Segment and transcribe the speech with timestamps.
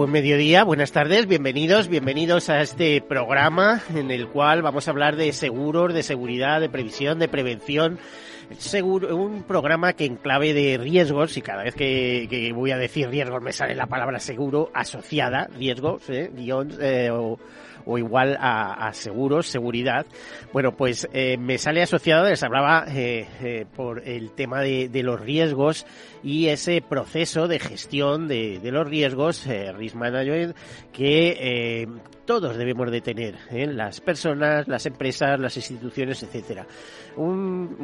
[0.00, 5.16] Buen mediodía, buenas tardes, bienvenidos, bienvenidos a este programa en el cual vamos a hablar
[5.16, 7.98] de seguros, de seguridad, de previsión, de prevención.
[8.58, 13.08] Seguro, un programa que en clave de riesgos, y cada vez que, voy a decir
[13.08, 17.38] riesgos me sale la palabra seguro asociada, riesgos, eh, guion, eh, o,
[17.84, 20.06] o igual a, seguros, seguridad.
[20.52, 25.02] Bueno, pues eh, me sale asociado, les hablaba eh, eh, por el tema de, de,
[25.02, 25.86] los riesgos
[26.22, 30.56] y ese proceso de gestión de, de los riesgos, risk management,
[30.92, 31.88] que
[32.24, 36.66] todos debemos de tener, las personas, las empresas, las instituciones, etcétera.
[37.16, 37.76] Un,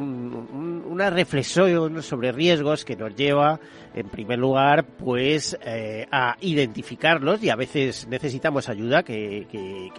[0.57, 3.59] una reflexión sobre riesgos que nos lleva,
[3.93, 5.57] en primer lugar, pues
[6.11, 9.45] a identificarlos y a veces necesitamos ayuda que,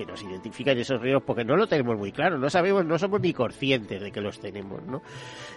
[0.06, 3.32] nos identifican esos riesgos porque no lo tenemos muy claro, no sabemos, no somos ni
[3.32, 5.02] conscientes de que los tenemos, ¿no?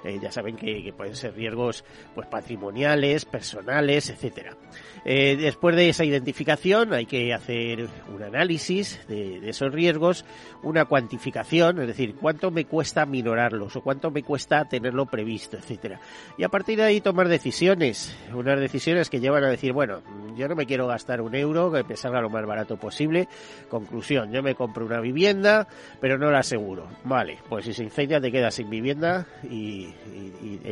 [0.04, 1.84] Eh, ya saben que, pueden ser riesgos
[2.14, 4.58] pues patrimoniales, personales, etcétera.
[5.06, 10.26] Eh, después de esa identificación hay que hacer un análisis de, esos riesgos,
[10.64, 16.00] una cuantificación, es decir, cuánto me cuesta minorarlos o cuánto me cuesta tenerlo previsto, etcétera.
[16.38, 20.02] Y a partir de ahí tomar decisiones, unas decisiones que llevan a decir, bueno,
[20.36, 23.28] yo no me quiero gastar un euro, que me salga lo más barato posible.
[23.70, 25.68] Conclusión, yo me compro una vivienda,
[26.00, 26.88] pero no la aseguro.
[27.04, 29.88] Vale, pues si se incendia te quedas sin vivienda y,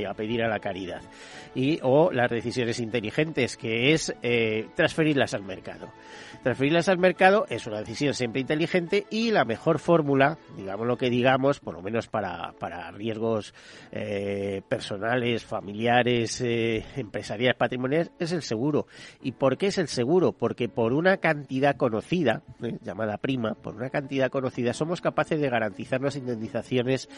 [0.06, 1.02] a pedir a la caridad.
[1.56, 5.90] Y, o las decisiones inteligentes, que es eh, transferirlas al mercado.
[6.44, 11.10] Transferirlas al mercado es una decisión siempre inteligente y la mejor fórmula, digamos lo que
[11.10, 13.54] digamos, por lo menos para, para riesgos
[13.92, 14.09] eh,
[14.68, 18.88] personales, familiares, eh, empresariales, patrimoniales, es el seguro.
[19.22, 20.32] ¿Y por qué es el seguro?
[20.32, 25.50] Porque por una cantidad conocida, eh, llamada prima, por una cantidad conocida, somos capaces de
[25.50, 27.10] garantizar las indemnizaciones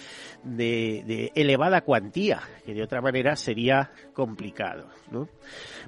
[0.43, 4.87] de, elevada cuantía, que de otra manera sería complicado.
[5.11, 5.27] ¿no?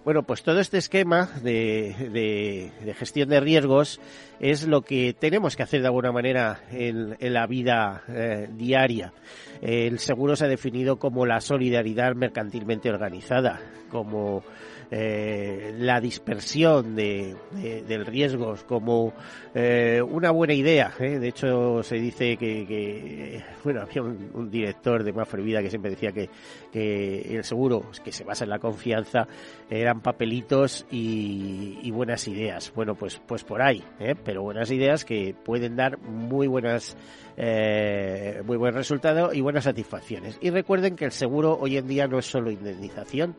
[0.03, 3.99] Bueno, pues todo este esquema de, gestión de riesgos
[4.39, 9.13] es lo que tenemos que hacer de alguna manera en, la vida eh, diaria.
[9.61, 14.43] El seguro se ha definido como la solidaridad mercantilmente organizada, como
[14.95, 17.35] eh, la dispersión de,
[17.87, 19.11] del riesgo como
[19.55, 20.93] eh, una buena idea.
[20.99, 21.17] ¿eh?
[21.17, 26.11] De hecho, se dice que, bueno, había un, director de Mafre Vida que siempre decía
[26.11, 26.29] que,
[26.71, 29.27] que, el seguro, que se basa en la confianza,
[29.67, 32.71] eran papelitos y, buenas ideas.
[32.75, 33.83] Bueno, pues, pues por ahí,
[34.23, 36.95] pero buenas ideas que pueden dar muy buenas
[37.35, 40.37] muy buen resultado y buenas satisfacciones.
[40.39, 43.35] Y recuerden que el seguro hoy en día no es solo indemnización,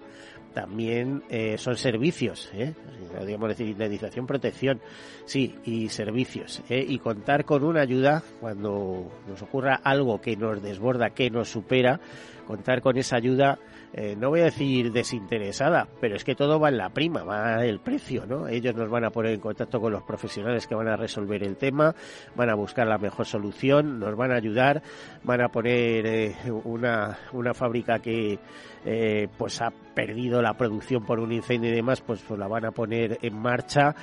[0.54, 2.72] también eh, son servicios, ¿eh?
[3.16, 4.80] podríamos decir indemnización, protección,
[5.26, 6.62] sí, y servicios.
[6.68, 6.84] ¿eh?
[6.86, 12.00] Y contar con una ayuda cuando nos ocurra algo que nos desborda, que nos supera,
[12.46, 13.58] contar con esa ayuda
[13.96, 17.64] eh, no voy a decir desinteresada, pero es que todo va en la prima, va
[17.64, 18.48] el precio, ¿no?
[18.48, 21.56] Ellos nos van a poner en contacto con los profesionales que van a resolver el
[21.56, 21.94] tema,
[22.34, 24.82] van a buscar la mejor solución, nos van a ayudar,
[25.22, 26.34] van a poner eh,
[26.64, 28.40] una, una fábrica que
[28.84, 32.64] eh, pues ha perdido la producción por un incendio y demás, pues, pues la van
[32.64, 33.94] a poner en marcha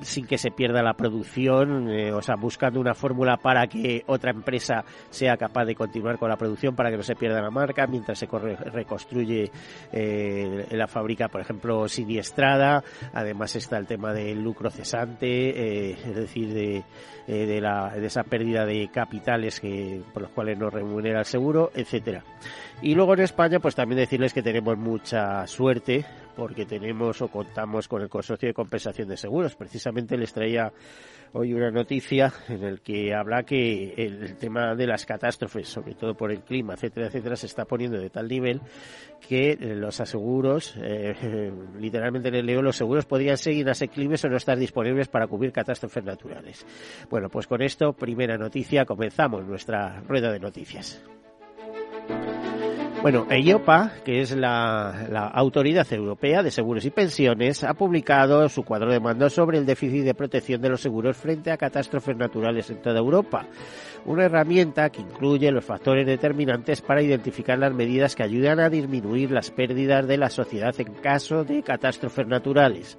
[0.00, 4.84] sin que se pierda la producción, o sea, buscando una fórmula para que otra empresa
[5.10, 8.18] sea capaz de continuar con la producción para que no se pierda la marca mientras
[8.18, 9.50] se reconstruye
[9.92, 12.82] eh, la fábrica, por ejemplo, siniestrada.
[13.12, 16.84] Además está el tema del lucro cesante, es decir, de,
[17.26, 21.70] de, la, de esa pérdida de capitales que, por los cuales no remunera el seguro,
[21.74, 22.22] etcétera.
[22.82, 26.04] Y luego en España, pues también decirles que tenemos mucha suerte
[26.36, 29.56] porque tenemos o contamos con el Consorcio de Compensación de Seguros.
[29.56, 30.70] Precisamente les traía
[31.32, 36.14] hoy una noticia en el que habla que el, tema de las catástrofes, sobre todo
[36.14, 38.60] por el clima, etcétera, etcétera, se está poniendo de tal nivel
[39.26, 41.50] que eh, los aseguros, eh,
[41.80, 45.50] literalmente en el leo, los seguros podrían seguir asequibles o no estar disponibles para cubrir
[45.50, 46.66] catástrofes naturales.
[47.08, 51.02] Bueno, pues con esto, primera noticia, comenzamos nuestra rueda de noticias.
[53.06, 58.90] Bueno, EIOPA, que es la, Autoridad Europea de Seguros y Pensiones, ha publicado su cuadro
[58.90, 62.82] de mando sobre el déficit de protección de los seguros frente a catástrofes naturales en
[62.82, 63.46] toda Europa.
[64.06, 69.30] Una herramienta que incluye los factores determinantes para identificar las medidas que ayudan a disminuir
[69.30, 72.98] las pérdidas de la sociedad en caso de catástrofes naturales.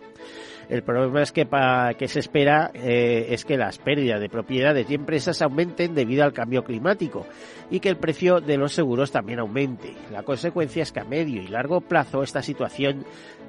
[0.69, 4.89] El problema es que, pa, que se espera eh, es que las pérdidas de propiedades
[4.89, 7.25] y empresas aumenten debido al cambio climático
[7.71, 9.93] y que el precio de los seguros también aumente.
[10.11, 13.05] La consecuencia es que a medio y largo plazo esta situación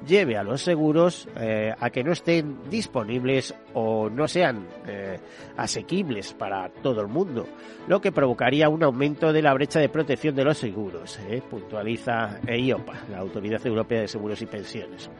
[0.06, 5.18] lleve a los seguros eh, a que no estén disponibles o no sean eh,
[5.56, 7.48] asequibles para todo el mundo,
[7.88, 11.18] lo que provocaría un aumento de la brecha de protección de los seguros,
[11.50, 15.10] puntualiza EIOPA, la Autoridad Europea de Seguros y Pensiones.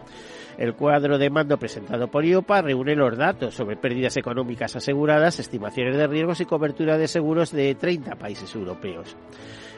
[0.58, 5.96] El cuadro de mando presentado por IOPA reúne los datos sobre pérdidas económicas aseguradas, estimaciones
[5.96, 9.16] de riesgos y cobertura de seguros de 30 países europeos.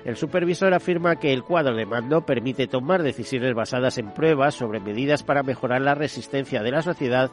[0.06, 4.80] El supervisor afirma que el cuadro de mando permite tomar decisiones basadas en pruebas sobre
[4.80, 7.30] medidas para mejorar la resistencia de la sociedad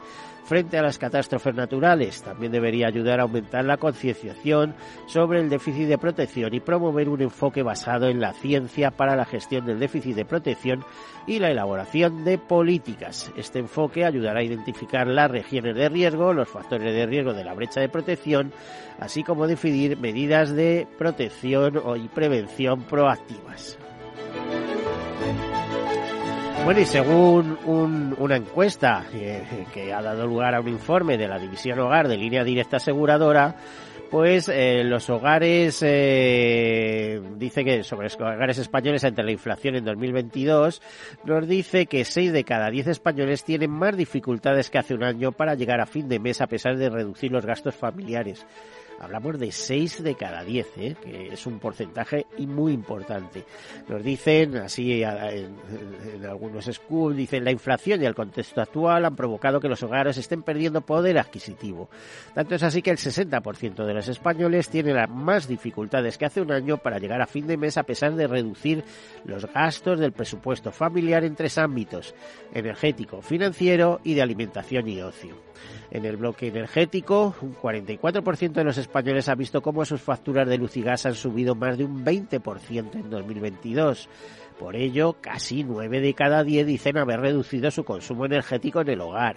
[0.48, 2.22] frente a las catástrofes naturales.
[2.22, 4.74] También debería ayudar a aumentar la concienciación
[5.06, 9.26] sobre el déficit de protección y promover un enfoque basado en la ciencia para la
[9.26, 10.84] gestión del déficit de protección
[11.26, 13.30] y la elaboración de políticas.
[13.36, 17.52] Este enfoque ayudará a identificar las regiones de riesgo, los factores de riesgo de la
[17.52, 18.50] brecha de protección,
[18.98, 23.78] así como definir medidas de protección y prevención proactivas.
[26.64, 27.58] Bueno, y según
[28.18, 29.04] una encuesta
[29.72, 33.56] que ha dado lugar a un informe de la División Hogar de Línea Directa Aseguradora,
[34.10, 39.84] pues eh, los hogares, eh, dice que sobre los hogares españoles ante la inflación en
[39.84, 40.82] 2022,
[41.24, 45.32] nos dice que 6 de cada 10 españoles tienen más dificultades que hace un año
[45.32, 48.46] para llegar a fin de mes a pesar de reducir los gastos familiares.
[49.00, 50.96] Hablamos de 6 de cada 10, ¿eh?
[51.00, 53.44] que es un porcentaje y muy importante.
[53.88, 59.60] Nos dicen, así en, algunos schools, dicen la inflación y el contexto actual han provocado
[59.60, 61.88] que los hogares estén perdiendo poder adquisitivo.
[62.34, 66.50] Tanto es así que el 60% de los españoles tienen más dificultades que hace un
[66.50, 68.82] año para llegar a fin de mes a pesar de reducir
[69.24, 72.14] los gastos del presupuesto familiar en tres ámbitos,
[72.52, 75.36] energético, financiero y de alimentación y ocio.
[75.90, 80.58] En el bloque energético, un 44% de los españoles ha visto cómo sus facturas de
[80.58, 84.08] luz y gas han subido más de un 20% en 2022.
[84.58, 89.00] Por ello, casi 9 de cada 10 dicen haber reducido su consumo energético en el
[89.00, 89.36] hogar.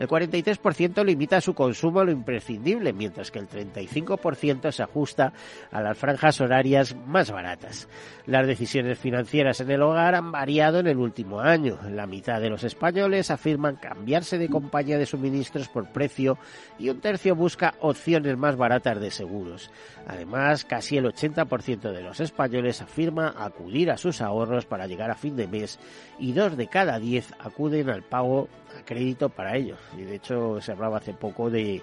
[0.00, 5.34] El 43% limita su consumo a lo imprescindible, mientras que el 35% se ajusta
[5.70, 7.86] a las franjas horarias más baratas.
[8.24, 11.78] Las decisiones financieras en el hogar han variado en el último año.
[11.90, 16.38] La mitad de los españoles afirman cambiarse de compañía de suministros por precio
[16.78, 19.70] y un tercio busca opciones más baratas de seguros.
[20.06, 25.14] Además, casi el 80% de los españoles afirma acudir a sus ahorros para llegar a
[25.14, 25.78] fin de mes
[26.18, 29.76] y dos de cada diez acuden al pago a crédito para ello.
[29.98, 31.82] Y de hecho se hablaba hace poco de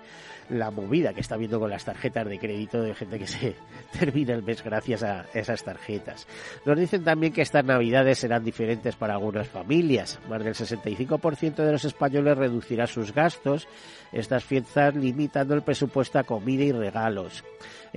[0.49, 3.55] la movida que está viendo con las tarjetas de crédito de gente que se
[3.99, 6.27] termina el mes gracias a esas tarjetas.
[6.65, 10.19] Nos dicen también que estas navidades serán diferentes para algunas familias.
[10.29, 13.67] Más del 65% de los españoles reducirá sus gastos
[14.11, 17.43] estas fiestas limitando el presupuesto a comida y regalos.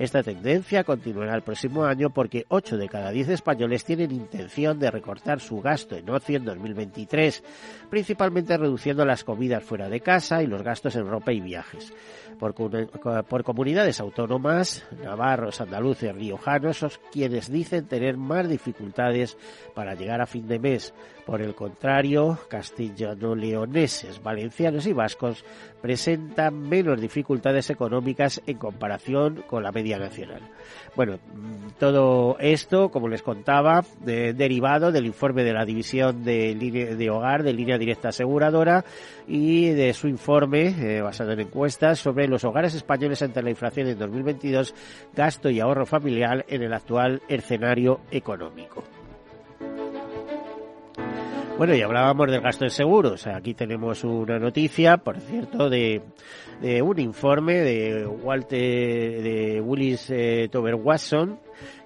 [0.01, 4.89] Esta tendencia continuará el próximo año porque 8 de cada 10 españoles tienen intención de
[4.89, 7.43] recortar su gasto en ocio en 2023,
[7.87, 11.93] principalmente reduciendo las comidas fuera de casa y los gastos en ropa y viajes.
[12.39, 19.37] Por, comunidades autónomas, navarros, andaluces, riojanos son quienes dicen tener más dificultades
[19.75, 20.95] para llegar a fin de mes.
[21.27, 25.45] Por el contrario, castellano-leoneses, valencianos y vascos
[25.81, 30.41] presentan menos dificultades económicas en comparación con la media nacional.
[30.95, 31.19] Bueno,
[31.79, 37.77] todo esto, como les contaba, derivado del informe de la División de, Hogar de Línea
[37.77, 38.85] Directa Aseguradora
[39.27, 43.87] y de su informe eh, basado en encuestas sobre los hogares españoles ante la inflación
[43.87, 44.75] en 2022,
[45.15, 48.83] gasto y ahorro familiar en el actual escenario económico.
[51.61, 53.27] Bueno, y hablábamos del gasto en seguros.
[53.27, 56.01] Aquí tenemos una noticia, por cierto, de,
[56.59, 61.39] de un informe de Walter, de Willis eh, Tober Watson,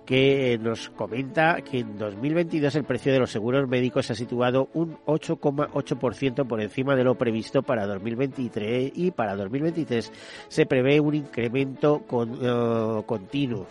[0.06, 4.70] que nos comenta que en 2022 el precio de los seguros médicos se ha situado
[4.74, 10.12] un 8,8% por encima de lo previsto para 2023 y para 2023
[10.48, 13.68] se prevé un incremento con, eh, continuo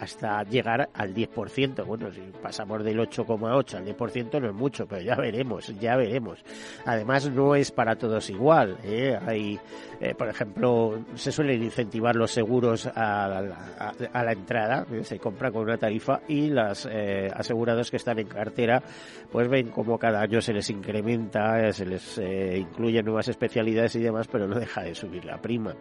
[0.00, 1.84] hasta llegar al 10%.
[1.84, 6.44] Bueno, si pasamos del 8,8 al 10% no es mucho, pero ya veremos, ya veremos.
[6.84, 8.76] Además no es para todos igual.
[8.84, 9.18] ¿eh?
[9.26, 9.58] Hay,
[10.00, 15.50] eh, por ejemplo, se suelen incentivar los seguros a, a, a la entrada, se compra
[15.50, 18.82] con una tarifa y las eh, asegurados que están en cartera
[19.30, 24.00] pues ven como cada año se les incrementa, se les eh, incluyen nuevas especialidades y
[24.00, 25.74] demás, pero no deja de subir la prima.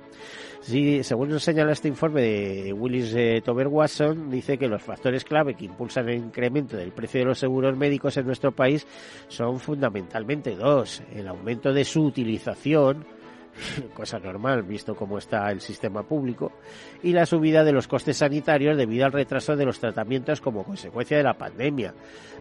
[0.61, 5.23] Sí, según nos señala este informe de Willis eh, Tober Watson, dice que los factores
[5.23, 8.87] clave que impulsan el incremento del precio de los seguros médicos en nuestro país
[9.27, 11.03] son fundamentalmente dos.
[11.13, 13.05] El aumento de su utilización,
[13.93, 16.51] cosa normal visto cómo está el sistema público,
[17.01, 21.17] y la subida de los costes sanitarios debido al retraso de los tratamientos como consecuencia
[21.17, 21.93] de la pandemia.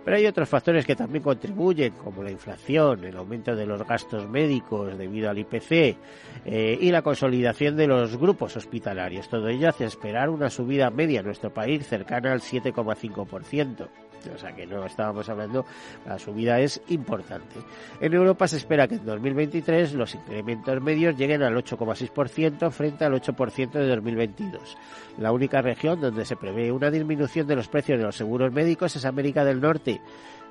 [0.05, 4.29] Pero hay otros factores que también contribuyen, como la inflación, el aumento de los gastos
[4.29, 5.71] médicos debido al IPC
[6.45, 9.29] eh, y la consolidación de los grupos hospitalarios.
[9.29, 13.89] Todo ello hace esperar una subida media en nuestro país cercana al 7,5%.
[14.31, 15.65] O sea que no estábamos hablando,
[16.07, 17.61] la subida es importante.
[18.01, 23.13] En Europa se espera que en 2023 los incrementos medios lleguen al 8,6% frente al
[23.15, 24.77] 8% de 2022.
[25.19, 28.97] La única región donde se prevé una disminución de los precios de los seguros médicos
[28.97, 30.01] es América del Norte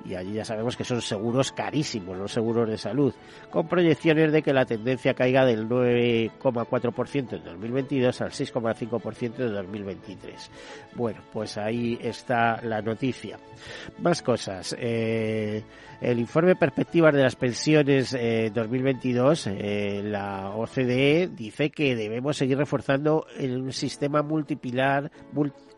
[0.04, 3.14] y allí ya sabemos que son seguros carísimos los seguros de salud,
[3.50, 10.50] con proyecciones de que la tendencia caiga del 9,4% en 2022 al 6,5% de 2023.
[10.94, 13.38] Bueno, pues ahí está la noticia.
[13.98, 14.74] Más cosas.
[14.78, 15.62] Eh,
[16.00, 22.58] el informe Perspectivas de las Pensiones 2022, eh, eh, la OCDE dice que debemos seguir
[22.58, 25.10] reforzando el sistema multipilar,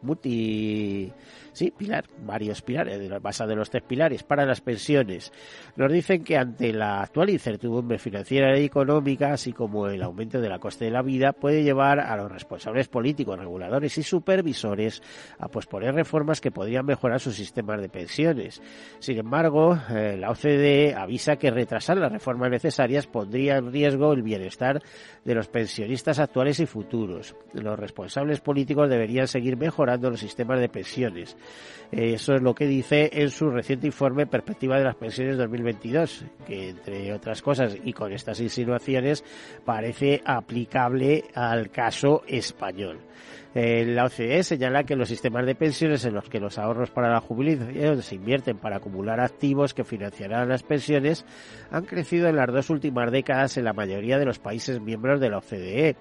[0.03, 1.13] multi
[1.55, 5.33] Sí, pilar, varios pilares, basado en los tres pilares para las pensiones.
[5.77, 10.49] Nos dicen que ante la actual incertidumbre financiera y económica, así como el aumento de
[10.49, 15.01] la coste de la vida, puede llevar a los responsables políticos, reguladores y supervisores
[15.39, 18.61] a posponer reformas que podrían mejorar sus sistemas de pensiones.
[18.99, 24.23] Sin embargo, eh, la OCDE avisa que retrasar las reformas necesarias pondría en riesgo el
[24.23, 24.83] bienestar
[25.25, 27.37] de los pensionistas actuales y futuros.
[27.53, 31.37] Los responsables políticos deberían seguir mejorando los sistemas de pensiones
[31.93, 36.71] eso es lo que dice en su reciente informe Perspectiva de las Pensiones 2022, que
[36.71, 39.23] entre otras cosas y con estas insinuaciones
[39.65, 42.99] parece aplicable al caso español.
[43.55, 47.13] Eh, la OCDE señala que los sistemas de pensiones en los que los ahorros para
[47.13, 51.25] la jubilación se invierten para acumular activos que financiarán las pensiones
[51.71, 55.31] han crecido en las dos últimas décadas en la mayoría de los países miembros de
[55.31, 55.97] la OCDE.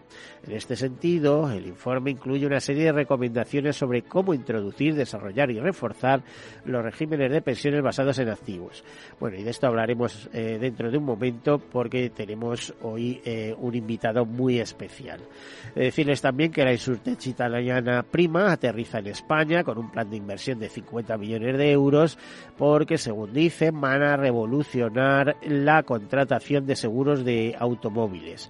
[0.47, 5.59] En este sentido, el informe incluye una serie de recomendaciones sobre cómo introducir, desarrollar y
[5.59, 6.23] reforzar
[6.65, 8.83] los regímenes de pensiones basados en activos.
[9.19, 13.75] Bueno, y de esto hablaremos eh, dentro de un momento porque tenemos hoy eh, un
[13.75, 15.19] invitado muy especial.
[15.75, 20.59] decirles también que la Insurtech italiana Prima aterriza en España con un plan de inversión
[20.59, 22.17] de 50 millones de euros
[22.57, 28.49] porque, según dicen, van a revolucionar la contratación de seguros de automóviles.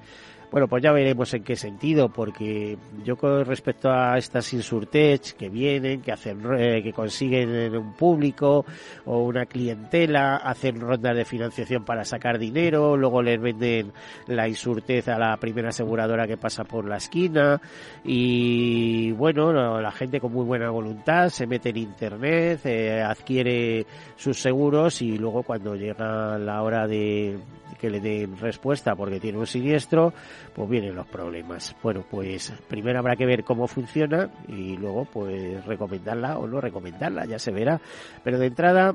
[0.54, 5.50] Bueno, pues ya veremos en qué sentido, porque yo con respecto a estas insurtech que
[5.50, 8.64] vienen, que hacen, eh, que consiguen un público
[9.06, 13.94] o una clientela, hacen rondas de financiación para sacar dinero, luego les venden
[14.28, 17.60] la insurtech a la primera aseguradora que pasa por la esquina
[18.04, 24.40] y bueno, la gente con muy buena voluntad se mete en internet, eh, adquiere sus
[24.40, 27.40] seguros y luego cuando llega la hora de
[27.84, 30.14] que le den respuesta porque tiene un siniestro,
[30.54, 31.76] pues vienen los problemas.
[31.82, 37.26] Bueno, pues primero habrá que ver cómo funciona y luego pues recomendarla o no recomendarla,
[37.26, 37.80] ya se verá.
[38.24, 38.94] Pero de entrada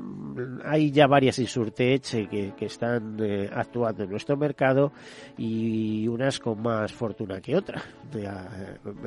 [0.65, 4.91] hay ya varias Insurtech que, que están eh, actuando en nuestro mercado
[5.37, 7.81] y unas con más fortuna que otra.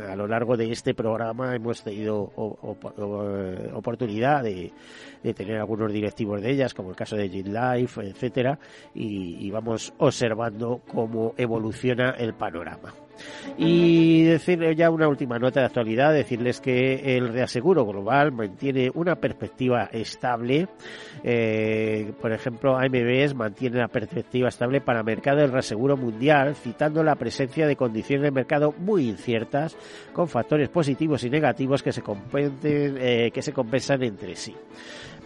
[0.09, 4.71] A, lo largo de este programa hemos tenido eh, oportunidad de,
[5.23, 8.59] de, tener algunos directivos de ellas, como el caso de Gin Life, etcétera,
[8.95, 12.93] y vamos observando cómo evoluciona el panorama.
[13.59, 19.17] Y decirle ya una última nota de actualidad, decirles que el reaseguro global mantiene una
[19.17, 20.69] perspectiva estable.
[21.23, 27.02] Eh, por ejemplo, AMBS mantiene la perspectiva estable para el mercado del reaseguro mundial, citando
[27.05, 29.76] la presencia de condiciones de mercado muy inciertas,
[30.12, 32.02] con factores positivos y negativos que se,
[32.64, 34.55] eh, que se compensan entre sí.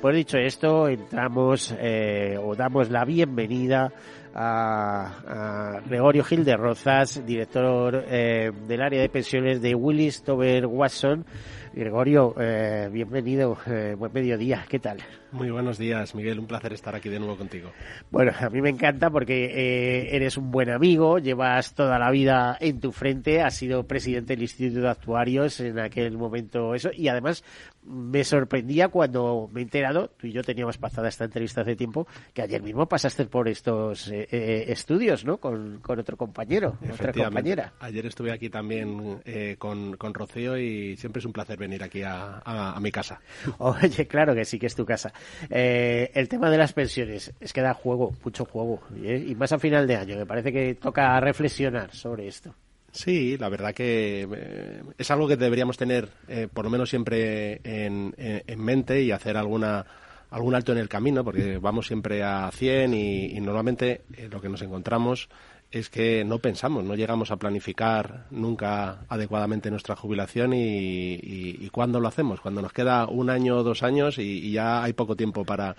[0.01, 3.93] Pues dicho esto, entramos eh, o damos la bienvenida
[4.37, 11.25] a, Gregorio Gil de Rozas, director eh, del área de pensiones de Willis Tober Watson.
[11.73, 13.59] Gregorio, eh, bienvenido,
[13.99, 14.99] buen mediodía, ¿qué tal?
[15.33, 16.39] Muy buenos días, Miguel.
[16.39, 17.71] Un placer estar aquí de nuevo contigo.
[18.11, 22.57] Bueno, a mí me encanta porque eh, eres un buen amigo, llevas toda la vida
[22.61, 27.09] en tu frente, has sido presidente del Instituto de Actuarios en aquel momento, eso, y
[27.09, 27.45] además
[27.87, 32.07] me sorprendía cuando me he enterado, tú y yo teníamos pasada esta entrevista hace tiempo,
[32.35, 35.39] que ayer mismo pasaste por estos eh, eh, estudios, ¿no?
[35.39, 37.73] Con, otro compañero, otra compañera.
[37.81, 39.21] Ayer estuve aquí también
[39.59, 43.21] con, con Rocío y siempre es un placer venir aquí a mi casa.
[43.59, 45.13] Oye, claro que sí que es tu casa.
[45.51, 49.25] Eh, el tema de las pensiones es que da juego, mucho juego, ¿eh?
[49.27, 50.17] y más a final de año.
[50.17, 52.55] Me parece que toca reflexionar sobre esto.
[52.97, 56.09] Sí, la verdad que eh, es algo que deberíamos tener,
[56.53, 58.15] por lo menos siempre en,
[58.57, 59.85] mente y hacer alguna
[60.29, 64.49] algún alto en el camino, porque vamos siempre a 100 y, y normalmente lo que
[64.49, 65.29] nos encontramos
[65.71, 72.01] es que no pensamos, no llegamos a planificar nunca adecuadamente nuestra jubilación y, y, cuándo
[72.01, 75.45] lo hacemos, cuando nos queda un año o dos años y, ya hay poco tiempo
[75.45, 75.75] para,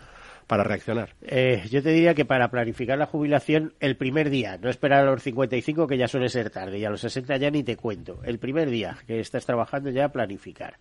[0.48, 1.14] para reaccionar.
[1.22, 5.12] Eh, yo te diría que para planificar la jubilación el primer día, no esperar a
[5.12, 8.22] los 55 que ya suele ser tarde y a los 60 ya ni te cuento,
[8.24, 10.78] el primer día que estás trabajando ya planificar.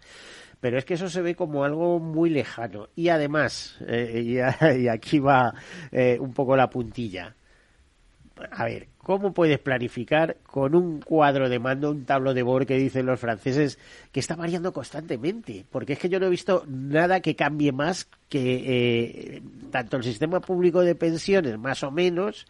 [0.60, 5.18] Pero es que eso se ve como algo muy lejano y además, eh, y, aquí
[5.18, 5.52] va
[5.90, 7.34] eh, un poco la puntilla,
[8.52, 12.76] a ver, ¿cómo puedes planificar con un cuadro de mando, un tablo de bord que
[12.76, 13.78] dicen los franceses
[14.10, 15.64] que está variando constantemente?
[15.70, 20.02] Porque es que yo no he visto nada que cambie más que eh, tanto el
[20.02, 22.46] sistema público de pensiones, más o menos,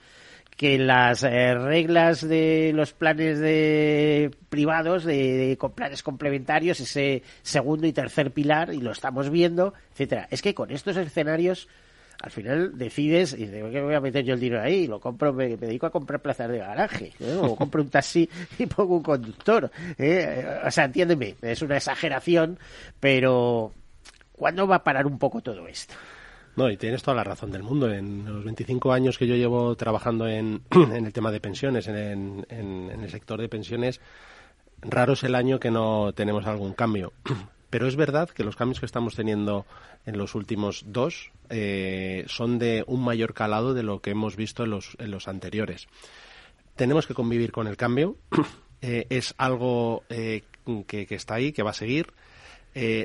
[0.57, 7.87] que las eh, reglas de los planes de privados, de, de, planes complementarios, ese segundo
[7.87, 10.27] y tercer pilar, y lo estamos viendo, etcétera.
[10.31, 11.69] Es que con estos escenarios
[12.27, 14.89] al final decides y dices, ¿qué voy a meter yo el dinero ahí?
[14.89, 17.39] Lo compro, me, dedico a comprar plazas de garaje, ¿eh?
[17.41, 18.29] o compro un taxi
[18.59, 19.71] y pongo un conductor.
[19.97, 20.59] ¿eh?
[20.67, 22.59] O sea, entiéndeme, es una exageración,
[22.99, 23.71] pero
[24.33, 25.95] ¿cuándo va a parar un poco todo esto?
[26.57, 27.89] No, y tienes toda la razón del mundo.
[27.93, 32.91] En los 25 años que yo llevo trabajando en, el tema de pensiones, en, en
[32.91, 34.01] el sector de pensiones,
[34.81, 37.13] raro es el año que no tenemos algún cambio.
[37.77, 39.67] Pero es verdad que los cambios que estamos teniendo
[40.07, 44.65] en los últimos dos eh, son de un mayor calado de lo que hemos visto
[44.65, 45.87] en los, anteriores.
[46.75, 48.17] Tenemos que convivir con el cambio.
[48.83, 50.43] Eh, es algo eh,
[50.87, 52.13] que, está ahí, que va a seguir.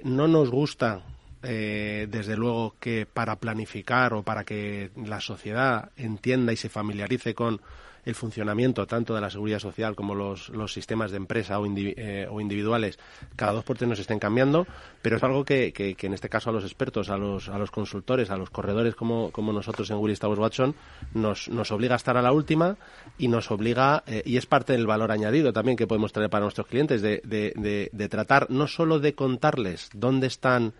[0.04, 1.02] no nos gusta
[1.42, 7.62] desde luego que para planificar o para que la sociedad entienda y se familiarice con
[8.06, 12.42] el funcionamiento tanto de la seguridad social como los, sistemas de empresa o, eh, o,
[12.42, 12.98] individuales
[13.36, 14.66] cada dos por tres nos estén cambiando,
[15.02, 18.30] pero es algo que, en este caso a los expertos, a los, a los consultores,
[18.30, 20.76] a los corredores como, nosotros en Willis Towers Watson,
[21.14, 22.78] nos, nos obliga a estar a la última
[23.18, 26.44] y nos obliga, eh, y es parte del valor añadido también que podemos traer para
[26.44, 30.74] nuestros clientes, de, tratar no solo de contarles dónde están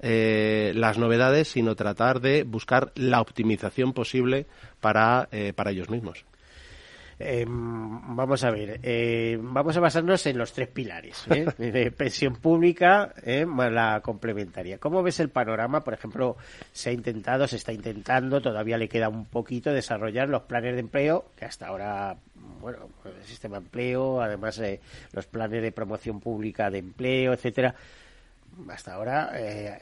[0.00, 4.46] eh, las novedades, sino tratar de buscar la optimización posible
[4.80, 6.24] para, para ellos mismos.
[7.20, 11.46] Eh, vamos a ver, eh, vamos a basarnos en los tres pilares, ¿eh?
[11.58, 13.44] de pensión pública ¿eh?
[13.44, 14.78] más la complementaria.
[14.78, 15.82] ¿Cómo ves el panorama?
[15.82, 16.36] Por ejemplo,
[16.70, 20.80] se ha intentado, se está intentando, todavía le queda un poquito desarrollar los planes de
[20.80, 22.16] empleo, que hasta ahora,
[22.60, 24.62] bueno, el sistema de empleo, además
[25.12, 27.74] los planes de promoción pública de empleo, etcétera.
[28.70, 29.32] Hasta ahora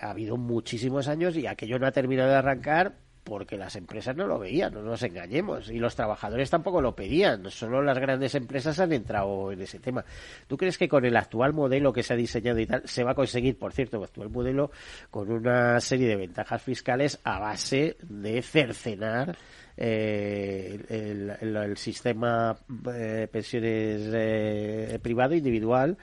[0.01, 2.94] ha habido muchísimos años y aquello no ha terminado de arrancar
[3.27, 7.51] porque las empresas no lo veían, no nos engañemos, y los trabajadores tampoco lo pedían,
[7.51, 10.05] solo las grandes empresas han entrado en ese tema.
[10.47, 13.11] ¿Tú crees que con el actual modelo que se ha diseñado y tal, se va
[13.11, 14.71] a conseguir, por cierto, el actual modelo
[15.11, 19.37] con una serie de ventajas fiscales a base de cercenar
[19.77, 22.57] eh, el, sistema
[22.95, 25.97] eh, pensiones eh, privado individual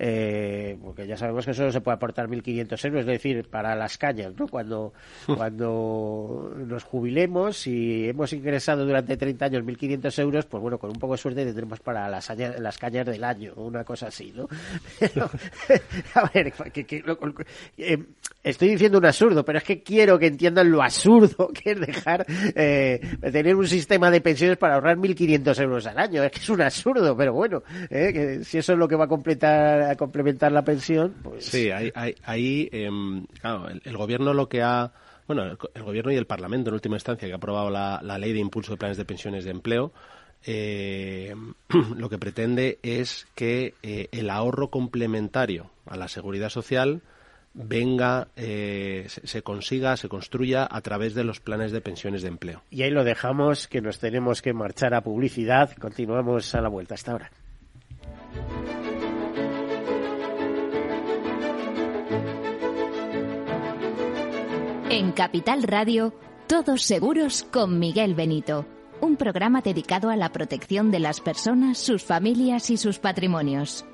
[0.00, 3.98] eh, porque ya sabemos que solo se puede aportar 1.500 euros, es decir, para las
[3.98, 4.46] cañas, ¿no?
[4.46, 4.92] Cuando,
[5.26, 11.00] cuando nos jubilemos, y hemos ingresado durante 30 años 1.500 euros, pues bueno, con un
[11.00, 14.48] poco de suerte tendremos para las, las cañas del año, una cosa así, ¿no?
[16.14, 16.52] a ver,
[17.76, 17.98] eh,
[18.44, 22.24] estoy diciendo un absurdo, pero es que quiero que entiendan lo absurdo que es dejar
[22.54, 26.22] eh, tener un sistema de pensiones para ahorrar 1.500 euros al año.
[26.22, 29.04] Es que es un absurdo, pero bueno, eh, que si eso es lo que va
[29.04, 31.44] a completar a complementar la pensión, pues...
[31.44, 34.92] Sí, ahí, em, claro, el, gobierno lo que ha...
[35.26, 38.38] Bueno, el, gobierno y el Parlamento, en última instancia, que ha aprobado la, ley de
[38.38, 39.92] impulso de planes de pensiones de empleo,
[40.46, 41.34] eh,
[41.96, 47.02] lo que pretende es que eh, el ahorro complementario a la seguridad social
[47.58, 52.62] venga, eh, se, consiga, se construya a través de los planes de pensiones de empleo.
[52.70, 55.72] Y ahí lo dejamos, que nos tenemos que marchar a publicidad.
[55.72, 56.94] Continuamos a la vuelta.
[56.94, 57.30] Hasta ahora.
[64.90, 66.14] En Capital Radio,
[66.46, 68.66] todos seguros con Miguel Benito.
[69.00, 73.84] Un programa dedicado a la protección de las personas, sus familias y sus patrimonios.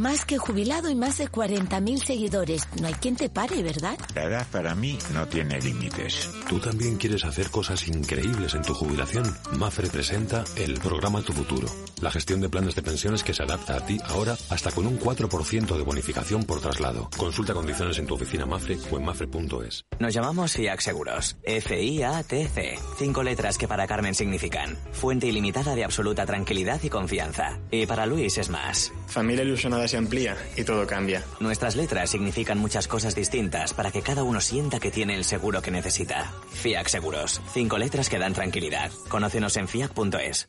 [0.00, 2.66] Más que jubilado y más de 40.000 seguidores.
[2.80, 3.98] No hay quien te pare, ¿verdad?
[4.14, 6.30] La edad para mí no tiene límites.
[6.48, 9.24] ¿Tú también quieres hacer cosas increíbles en tu jubilación?
[9.58, 11.68] Mafre presenta el programa Tu Futuro.
[12.00, 14.98] La gestión de planes de pensiones que se adapta a ti ahora hasta con un
[14.98, 17.10] 4% de bonificación por traslado.
[17.18, 19.84] Consulta condiciones en tu oficina Mafre o en mafre.es.
[19.98, 21.36] Nos llamamos FIAC Seguros.
[21.42, 22.78] F-I-A-T-C.
[22.96, 27.58] Cinco letras que para Carmen significan fuente ilimitada de absoluta tranquilidad y confianza.
[27.70, 28.90] Y para Luis es más.
[29.06, 31.24] Familia ilusionada se amplía y todo cambia.
[31.40, 35.60] Nuestras letras significan muchas cosas distintas para que cada uno sienta que tiene el seguro
[35.60, 36.32] que necesita.
[36.52, 37.40] FIAC Seguros.
[37.52, 38.90] Cinco letras que dan tranquilidad.
[39.08, 40.48] Conócenos en fiac.es.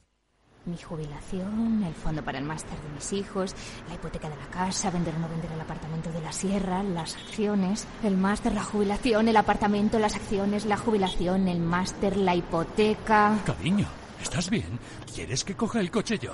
[0.64, 3.56] Mi jubilación, el fondo para el máster de mis hijos,
[3.90, 7.16] la hipoteca de la casa, vender o no vender el apartamento de la sierra, las
[7.16, 13.40] acciones, el máster, la jubilación, el apartamento, las acciones, la jubilación, el máster, la hipoteca.
[13.44, 13.88] Cariño,
[14.22, 14.78] ¿estás bien?
[15.12, 16.34] ¿Quieres que coja el coche yo?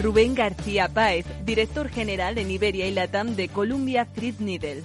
[0.00, 4.84] Rubén García Páez, director general en Iberia y Latam de Columbia Threadneedle.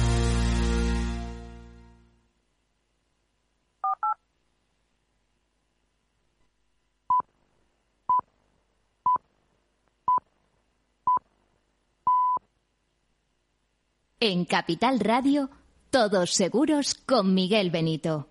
[14.23, 15.49] En Capital Radio,
[15.89, 18.30] todos seguros con Miguel Benito.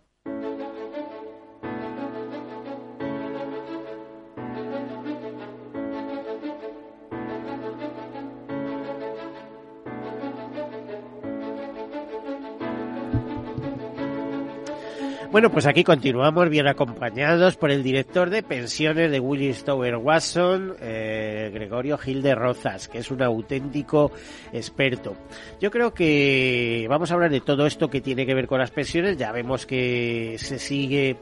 [15.30, 20.74] Bueno, pues aquí continuamos bien acompañados por el director de pensiones de Willis Tower Watson,
[20.80, 24.10] eh, Gregorio Gil de Rozas, que es un auténtico
[24.52, 25.14] experto.
[25.60, 28.72] Yo creo que vamos a hablar de todo esto que tiene que ver con las
[28.72, 29.18] pensiones.
[29.18, 31.16] Ya vemos que se sigue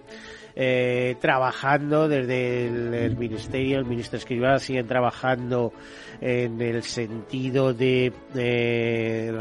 [0.56, 5.74] eh, trabajando desde el, ministerio, el ministro Escrivá siguen trabajando
[6.20, 8.10] en el sentido de,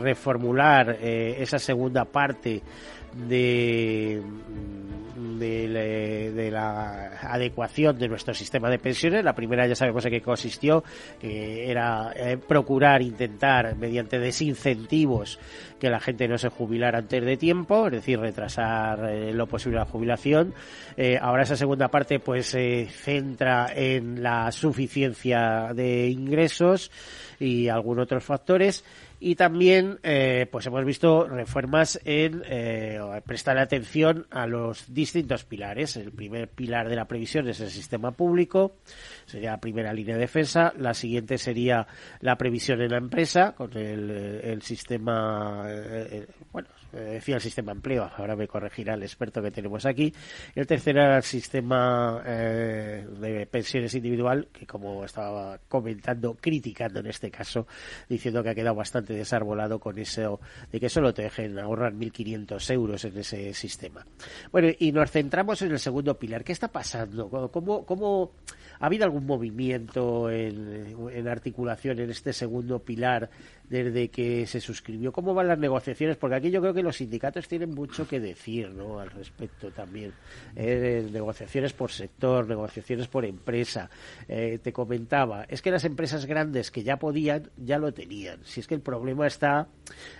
[0.03, 2.61] reformular eh, esa segunda parte
[3.17, 4.21] de,
[5.39, 9.23] de, la adecuación de nuestro sistema de pensiones.
[9.23, 10.83] La primera ya sabemos en qué consistió,
[11.19, 15.39] que era eh, procurar, intentar, mediante desincentivos,
[15.79, 19.77] que la gente no se jubilara antes de tiempo, es decir, retrasar eh, lo posible
[19.77, 20.53] la jubilación.
[20.95, 26.91] Eh, ahora esa segunda parte pues se centra en la suficiencia de ingresos
[27.39, 28.83] y algunos otros factores
[29.19, 35.97] y también eh, pues hemos visto reformas en eh, prestar atención a los distintos pilares.
[35.97, 38.75] El primer pilar de la previsión es el sistema público,
[39.25, 40.73] sería la primera línea de defensa.
[40.77, 41.87] La siguiente sería
[42.19, 44.09] la previsión en la empresa, con el,
[44.43, 49.85] el sistema, eh, bueno, decía el sistema empleo, ahora me corregirá el experto que tenemos
[49.85, 50.13] aquí.
[50.55, 57.07] El tercero era el sistema eh, de pensiones individual, que como estaba comentando, criticando en
[57.07, 57.67] este caso,
[58.07, 60.39] diciendo que ha quedado bastante desarbolado con eso
[60.71, 64.05] de que solo te dejen ahorrar 1.500 euros en ese sistema.
[64.51, 66.43] Bueno, y nos centramos en el segundo pilar.
[66.43, 67.29] ¿Qué está pasando?
[67.51, 68.31] ¿Cómo, cómo
[68.79, 73.29] ha habido algún movimiento en, en articulación en este segundo pilar
[73.69, 75.11] desde que se suscribió.
[75.11, 76.17] ¿Cómo van las negociaciones?
[76.17, 78.99] Porque aquí yo creo que los sindicatos tienen mucho que decir ¿no?
[78.99, 80.13] al respecto también.
[80.55, 83.89] Eh, negociaciones por sector, negociaciones por empresa.
[84.27, 88.39] Eh, te comentaba, es que las empresas grandes que ya podían, ya lo tenían.
[88.43, 89.67] Si es que el problema está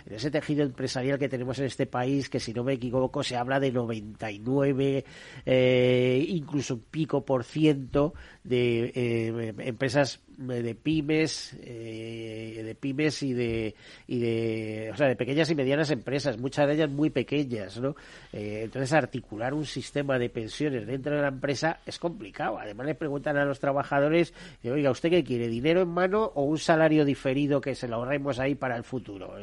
[0.06, 3.36] en ese tejido empresarial que tenemos en este país, que si no me equivoco se
[3.36, 5.04] habla de 99,
[5.46, 13.32] eh, incluso un pico por ciento de eh, empresas de pymes, eh, de pymes y
[13.32, 13.74] de,
[14.06, 17.96] y de, o sea, de pequeñas y medianas empresas, muchas de ellas muy pequeñas, ¿no?
[18.32, 22.58] Eh, entonces, articular un sistema de pensiones dentro de la empresa es complicado.
[22.58, 24.32] Además, le preguntan a los trabajadores,
[24.64, 25.48] oiga, ¿usted qué quiere?
[25.48, 29.34] ¿Dinero en mano o un salario diferido que se lo ahorremos ahí para el futuro?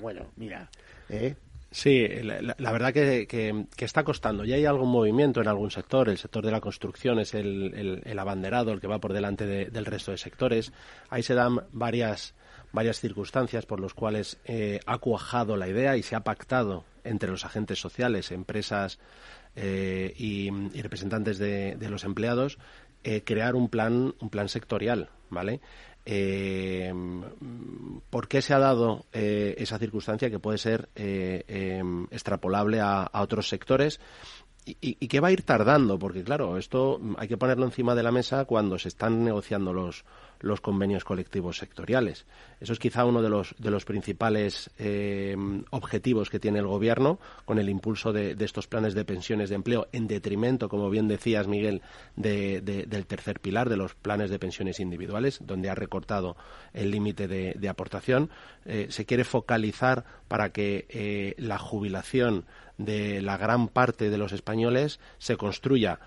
[0.00, 0.68] bueno, mira,
[1.08, 1.34] ¿eh?
[1.72, 4.44] Sí, la, verdad que, que, está costando.
[4.44, 6.08] Ya hay algún movimiento en algún sector.
[6.08, 9.86] El sector de la construcción es el, el, abanderado, el que va por delante del
[9.86, 10.72] resto de sectores.
[11.10, 12.34] Ahí se dan varias,
[12.72, 17.30] varias circunstancias por las cuales eh, ha cuajado la idea y se ha pactado entre
[17.30, 18.98] los agentes sociales, empresas
[19.56, 22.58] eh, y, representantes de, los empleados
[23.02, 25.60] eh, crear un plan, un plan sectorial, ¿vale?
[28.10, 30.88] ¿Por qué se ha dado esa circunstancia que puede ser
[32.10, 34.00] extrapolable a, otros sectores?
[34.66, 38.02] Y, y, que va a ir tardando, porque claro, esto hay que ponerlo encima de
[38.02, 40.04] la mesa cuando se están negociando los,
[40.40, 42.26] los convenios colectivos sectoriales.
[42.60, 45.36] Eso es quizá uno de los, de los principales eh,
[45.70, 49.88] objetivos que tiene el Gobierno con el impulso de, estos planes de pensiones de empleo
[49.92, 51.82] en detrimento, como bien decías, Miguel,
[52.16, 56.36] del tercer pilar, de los planes de pensiones individuales, donde ha recortado
[56.72, 58.30] el límite de, aportación.
[58.64, 62.46] Eh, se quiere focalizar para que eh, la jubilación
[62.78, 66.00] de la gran parte de los españoles se construya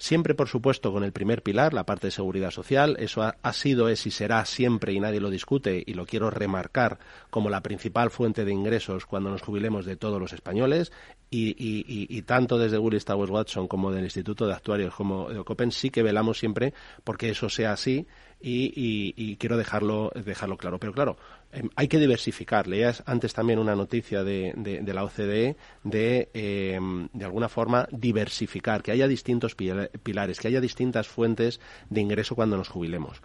[0.00, 2.96] Siempre, por supuesto, con el primer pilar, la parte de seguridad social.
[2.98, 6.98] Eso ha, sido, es y será siempre, y nadie lo discute, y lo quiero remarcar
[7.28, 10.90] como la principal fuente de ingresos cuando nos jubilemos de todos los españoles.
[11.28, 15.90] Y, tanto desde Willis Towers Watson como del Instituto de Actuarios como de Ocopen sí
[15.90, 16.72] que velamos siempre
[17.04, 18.06] porque eso sea así
[18.40, 20.78] y, quiero dejarlo, dejarlo claro.
[20.78, 21.16] Pero claro,
[21.52, 22.66] em, hay que diversificar.
[22.66, 28.82] Leías antes también una noticia de, de, la OCDE de, em, de alguna forma, diversificar,
[28.82, 33.20] que haya distintos pilares, que haya distintas fuentes de ingreso cuando nos jubilemos.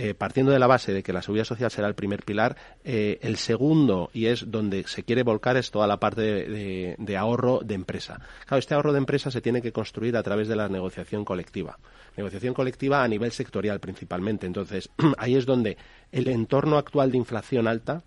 [0.00, 3.18] Eh, partiendo de la base de que la seguridad social será el primer pilar, eh,
[3.20, 7.62] el segundo, y es donde se quiere volcar, es toda la parte de, de, ahorro
[7.64, 8.20] de empresa.
[8.46, 11.80] Claro, este ahorro de empresa se tiene que construir a través de la negociación colectiva.
[12.16, 14.46] Negociación colectiva a nivel sectorial principalmente.
[14.46, 15.76] Entonces, ahí es donde
[16.12, 18.04] el entorno actual de inflación alta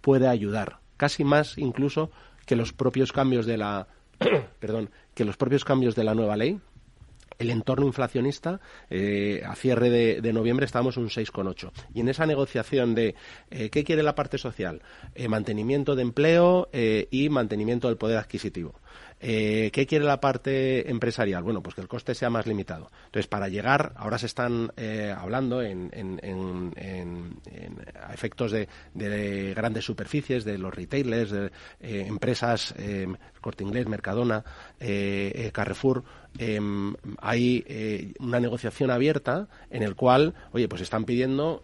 [0.00, 2.10] puede ayudar, casi más incluso
[2.46, 3.86] que los propios cambios de la
[4.60, 6.58] perdón, que los propios cambios de la nueva ley,
[7.38, 11.70] el entorno inflacionista, eh, a cierre de, noviembre estábamos un 6,8.
[11.94, 13.14] Y en esa negociación de
[13.50, 14.82] eh, qué quiere la parte social,
[15.14, 18.74] eh, mantenimiento de empleo y mantenimiento del poder adquisitivo.
[19.20, 21.42] ¿Qué quiere la parte empresarial?
[21.42, 22.90] Bueno, pues que el coste sea más limitado.
[23.06, 24.70] Entonces, para llegar, ahora se están
[25.16, 25.90] hablando en,
[28.12, 32.74] efectos de, grandes superficies, de los retailers, de empresas,
[33.40, 34.44] Corte Inglés, Mercadona,
[35.52, 36.04] Carrefour,
[36.38, 41.62] em, hay una negociación abierta en el cual, oye, pues están pidiendo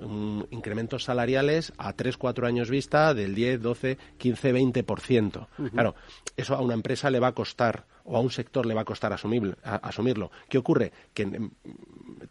[0.50, 5.48] incrementos salariales a 3, 4 años vista del 10, 12, 15, 20%.
[5.72, 5.94] Claro,
[6.37, 8.84] eso a una empresa le va a costar o a un sector le va a
[8.84, 10.30] costar asumirlo.
[10.48, 10.92] ¿Qué ocurre?
[11.14, 11.50] Que mm,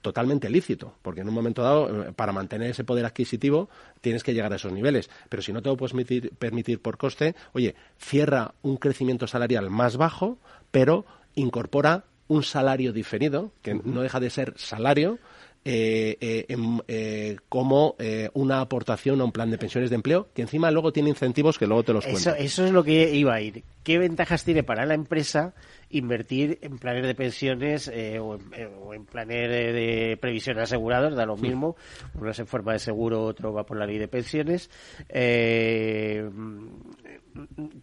[0.01, 3.69] totalmente lícito, porque en un momento dado, eh, para mantener ese poder adquisitivo,
[4.01, 5.09] tienes que llegar a esos niveles.
[5.29, 9.69] Pero si no te lo puedes permitir, permitir por coste, oye, cierra un crecimiento salarial
[9.69, 10.37] más bajo,
[10.69, 15.17] pero incorpora un salario diferido, que no deja de ser salario,
[17.49, 17.95] como
[18.33, 21.67] una aportación a un plan de pensiones de empleo, que encima luego tiene incentivos que
[21.67, 22.35] luego te los cuento.
[22.35, 23.63] Eso, es lo que iba a ir.
[23.83, 25.53] ¿Qué ventajas tiene para la empresa
[25.89, 28.37] invertir en planes de pensiones o,
[28.93, 31.15] en, planes de, previsión asegurados?
[31.15, 31.75] Da lo mismo.
[32.15, 34.69] Uno es en forma de seguro, otro va por la ley de pensiones.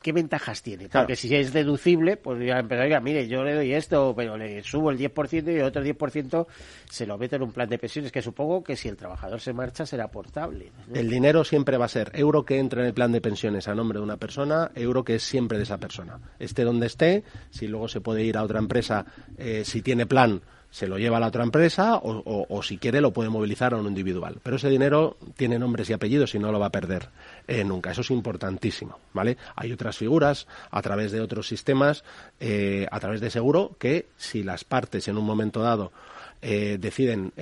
[0.03, 0.89] ¿Qué ventajas tiene?
[0.89, 4.91] Porque si es deducible, pues ya empezar, mire, yo le doy esto, pero le subo
[4.91, 6.47] el 10% y el otro 10%
[6.91, 9.53] se lo meto en un plan de pensiones, que supongo que si el trabajador se
[9.53, 10.73] marcha será portable.
[10.93, 13.75] El dinero siempre va a ser euro que entra en el plan de pensiones a
[13.75, 16.19] nombre de una persona, euro que es siempre de esa persona.
[16.39, 19.07] Esté donde esté, si luego se puede ir a otra empresa,
[19.39, 23.13] eh, si tiene plan, se lo lleva a la otra empresa o, si quiere lo
[23.13, 24.39] puede movilizar a un individual.
[24.43, 27.09] Pero ese dinero tiene nombres y apellidos y no lo va a perder
[27.49, 27.93] eh, nunca.
[27.93, 29.37] Eso es importantísimo, ¿vale?
[29.55, 32.05] Hay otras figuras a través de otros sistemas,
[32.41, 35.93] eh, a través de seguro, que si las partes en un momento dado
[36.43, 37.33] eh, deciden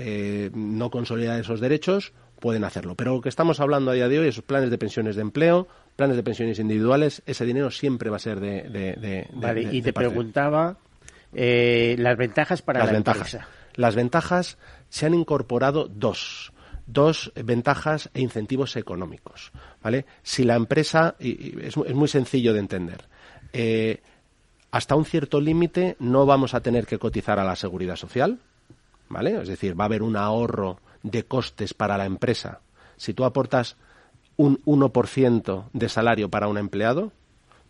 [0.55, 2.95] no consolidar esos derechos, pueden hacerlo.
[2.95, 5.67] Pero lo que estamos hablando a día de hoy, esos planes de pensiones de empleo,
[5.97, 9.29] planes de pensiones individuales, ese dinero siempre va a ser de...
[9.33, 10.77] vale, y te preguntaba
[11.35, 13.47] eh, las ventajas para la empresa.
[13.75, 16.53] Las ventajas se han incorporado dos
[16.87, 19.53] dos ventajas e incentivos económicos.
[19.83, 20.07] ¿vale?
[20.23, 23.05] Si la empresa, y, es, muy sencillo de entender,
[23.53, 24.03] eh,
[24.71, 28.41] hasta un cierto límite no vamos a tener que cotizar a la seguridad social,
[29.09, 29.41] ¿vale?
[29.41, 32.61] Es decir, va a haber un ahorro de costes para la empresa.
[32.97, 33.77] Si tú aportas
[34.37, 37.13] un 1% de salario para un empleado,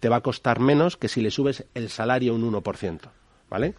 [0.00, 3.00] te va a costar menos que si le subes el salario un 1%.
[3.54, 3.74] ¿Vale?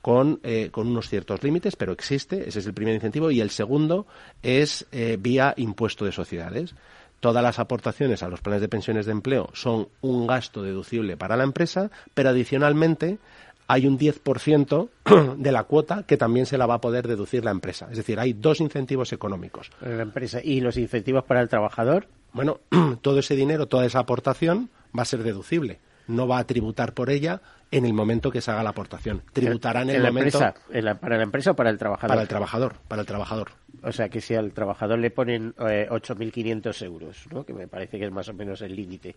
[0.00, 3.50] Con, eh, con, unos ciertos límites, pero existe, ese es el primer incentivo, y el
[3.50, 4.06] segundo
[4.42, 6.74] es eh, vía impuesto de sociedades.
[7.20, 11.36] Todas las aportaciones a los planes de pensiones de empleo son un gasto deducible para
[11.36, 13.18] la empresa, pero adicionalmente
[13.66, 14.88] hay un 10%
[15.36, 17.88] de la cuota que también se la va a poder deducir la empresa.
[17.90, 19.70] Es decir, hay dos incentivos económicos.
[19.82, 20.40] La empresa.
[20.42, 22.06] ¿Y los incentivos para el trabajador?
[22.32, 22.60] Bueno,
[23.02, 25.78] todo ese dinero, toda esa aportación va a ser deducible.
[26.08, 29.22] No va a tributar por ella en el momento que se haga la aportación.
[29.32, 30.38] Tributarán en, el momento.
[30.38, 32.08] ¿Para la empresa o para el trabajador?
[32.08, 33.50] Para el trabajador, para el trabajador.
[33.82, 37.44] O sea, que si al trabajador le ponen eh, 8.500 euros, ¿no?
[37.44, 39.14] que me parece que es más o menos el límite,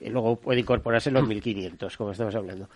[0.00, 2.68] y luego puede incorporarse los 1.500, como estamos hablando.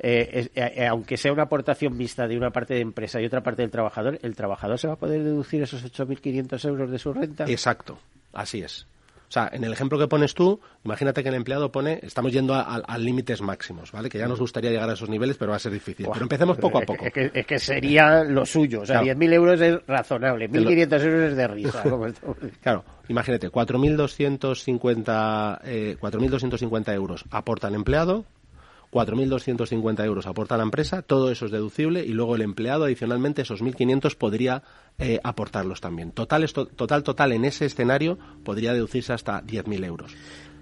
[0.00, 3.62] Eh, eh, aunque sea una aportación vista de una parte de empresa y otra parte
[3.62, 7.44] del trabajador, ¿el trabajador se va a poder deducir esos 8.500 euros de su renta?
[7.46, 7.98] Exacto,
[8.32, 8.86] así es.
[9.28, 12.54] O sea, en el ejemplo que pones tú, imagínate que el empleado pone, estamos yendo
[12.54, 14.08] a, límites máximos, ¿vale?
[14.08, 16.06] Que ya nos gustaría llegar a esos niveles, pero va a ser difícil.
[16.10, 17.04] pero empecemos poco a poco.
[17.04, 18.80] Es que, sería lo suyo.
[18.80, 21.82] O sea, 10.000 euros es razonable, 1.500 euros es de risa.
[22.62, 28.24] claro, imagínate, 4.250 eh, 4.250 euros aporta el empleado,
[28.92, 33.62] 4.250 euros aporta la empresa, todo eso es deducible y luego el empleado adicionalmente esos
[33.62, 34.62] 1.500 podría
[34.98, 36.12] eh, aportarlos también.
[36.12, 40.14] Total, total, total, en ese escenario podría deducirse hasta 10.000 euros.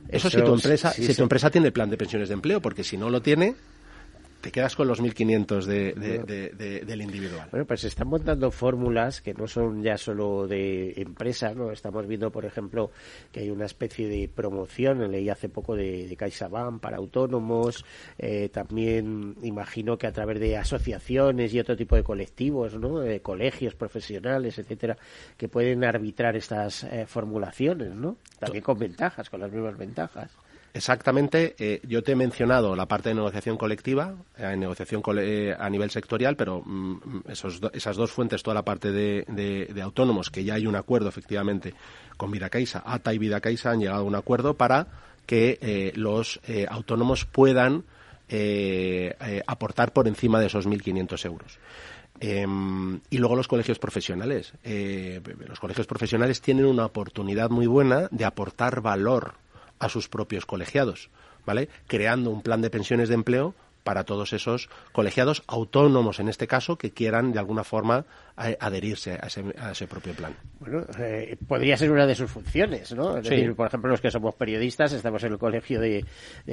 [0.09, 2.85] Eso, si tu empresa, si tu empresa tiene el plan de pensiones de empleo, porque
[2.85, 3.57] si no lo tiene,
[4.41, 7.49] te quedas con los 1.500 de, de, de, del individual.
[7.51, 11.73] Bueno, pues se están montando fórmulas que no son ya solo de empresa, ¿no?
[11.73, 12.91] Estamos viendo, por ejemplo,
[13.33, 17.85] que hay una especie de promoción, leí hace poco de, de CaixaBank para autónomos,
[18.19, 23.01] eh, también imagino que a través de asociaciones y otro tipo de colectivos, ¿no?
[23.01, 24.97] De colegios profesionales, etcétera,
[25.37, 28.17] que pueden arbitrar estas eh, formulaciones, ¿no?
[28.39, 30.31] También con ventajas, con las mismas ventajas.
[30.77, 31.57] Exactamente.
[31.59, 35.91] Eh, yo te he mencionado la parte de negociación colectiva, eh, negociación eh, a nivel
[35.91, 40.67] sectorial, pero mm, esos esas dos fuentes, toda la parte de, autónomos, que ya hay
[40.67, 41.73] un acuerdo efectivamente
[42.19, 44.87] con Vidacaisa, ATA y Vidacaisa han llegado a un acuerdo para
[45.25, 47.85] que los autónomos puedan
[49.47, 51.59] aportar por encima de esos 1.500 euros.
[52.21, 54.53] Em, y luego los colegios profesionales.
[54.63, 59.46] los colegios profesionales tienen una oportunidad muy buena de aportar valor
[59.79, 61.11] a sus propios colegiados,
[61.45, 61.69] ¿vale?
[61.87, 63.55] Creando un plan de pensiones de empleo
[63.85, 68.05] para todos esos colegiados autónomos, en este caso, que quieran de alguna forma
[68.37, 70.35] adherirse a ese, a ese propio plan.
[70.61, 73.17] Bueno, eh, podría ser una de sus funciones, ¿no?
[73.17, 76.05] Es decir, por ejemplo, los que somos periodistas, estamos en el colegio de,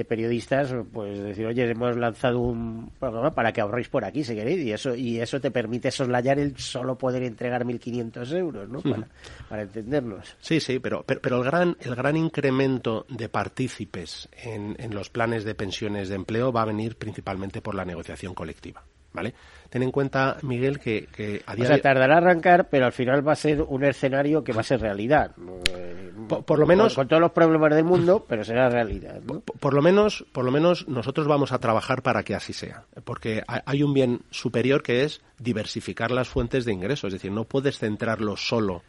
[0.07, 4.63] periodistas, pues decir, oye, hemos lanzado un programa para que ahorréis por aquí, si queréis,
[4.63, 8.81] y eso, y eso te permite soslayar el solo poder entregar 1.500 euros, ¿no?
[8.81, 9.07] Para,
[9.49, 10.37] para, entendernos.
[10.39, 15.43] Sí, sí, pero, pero, el, gran, el gran incremento de partícipes en, en los planes
[15.43, 18.83] de pensiones de empleo va a venir principalmente por la negociación colectiva.
[19.13, 19.33] ¿Vale?
[19.69, 21.07] Ten en cuenta, Miguel, que,
[21.45, 24.43] a día o sea, tardará a arrancar, pero al final va a ser un escenario
[24.43, 25.31] que va a ser realidad.
[26.45, 26.95] Por, lo menos...
[26.95, 29.21] Con, todos los problemas del mundo, pero será realidad.
[29.59, 33.43] Por, lo menos, por lo menos nosotros vamos a trabajar para que así sea, porque
[33.47, 37.77] hay un bien superior que es diversificar las fuentes de ingresos, es decir, no puedes
[37.77, 38.83] centrarlo solo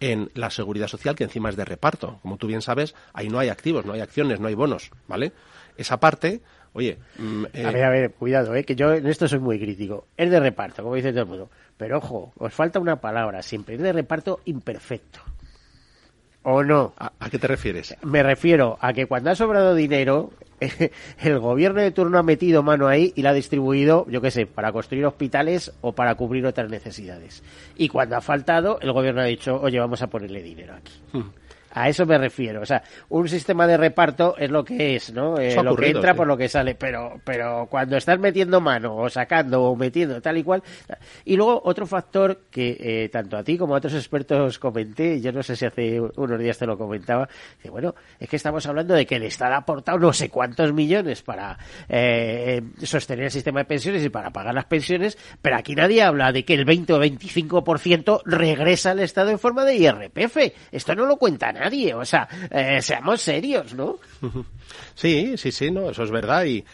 [0.00, 2.18] en la seguridad social, que encima es de reparto.
[2.22, 5.32] Como tú bien sabes, ahí no hay activos, no hay acciones, no hay bonos, ¿vale?
[5.76, 6.42] Esa parte
[6.74, 10.06] Oye, mm, a ver, a ver, cuidado, eh, que yo en esto soy muy crítico.
[10.16, 11.50] Es de reparto, como dice todo el mundo.
[11.76, 13.74] Pero ojo, os falta una palabra siempre.
[13.74, 15.20] Es de reparto imperfecto.
[16.44, 16.92] ¿O no?
[16.98, 17.94] ¿A, qué te refieres?
[18.02, 20.32] Me refiero a que cuando ha sobrado dinero,
[21.22, 24.46] el gobierno de turno ha metido mano ahí y la ha distribuido, yo qué sé,
[24.46, 27.44] para construir hospitales o para cubrir otras necesidades.
[27.76, 30.92] Y cuando ha faltado, el gobierno ha dicho, oye, vamos a ponerle dinero aquí.
[31.12, 31.30] Hmm.
[31.74, 32.60] A eso me refiero.
[32.60, 35.38] O sea, un sistema de reparto es lo que es, ¿no?
[35.38, 36.74] Eh, lo que entra por lo que sale.
[36.74, 40.62] Pero, pero cuando estás metiendo mano o sacando o metiendo tal y cual.
[41.24, 45.32] Y luego otro factor que eh, tanto a ti como a otros expertos comenté, yo
[45.32, 47.28] no sé si hace unos días te lo comentaba,
[47.60, 50.72] que bueno, es que estamos hablando de que el Estado ha aportado no sé cuántos
[50.72, 51.58] millones para
[51.88, 56.32] eh, sostener el sistema de pensiones y para pagar las pensiones, pero aquí nadie habla
[56.32, 60.36] de que el 20 o 25% regresa al Estado en forma de IRPF.
[60.70, 61.61] Esto no lo cuenta nadie.
[61.94, 63.98] O sea, eh, seamos serios, ¿no?
[64.94, 66.44] Sí, sí, sí, no, eso es verdad.
[66.44, 66.64] Y,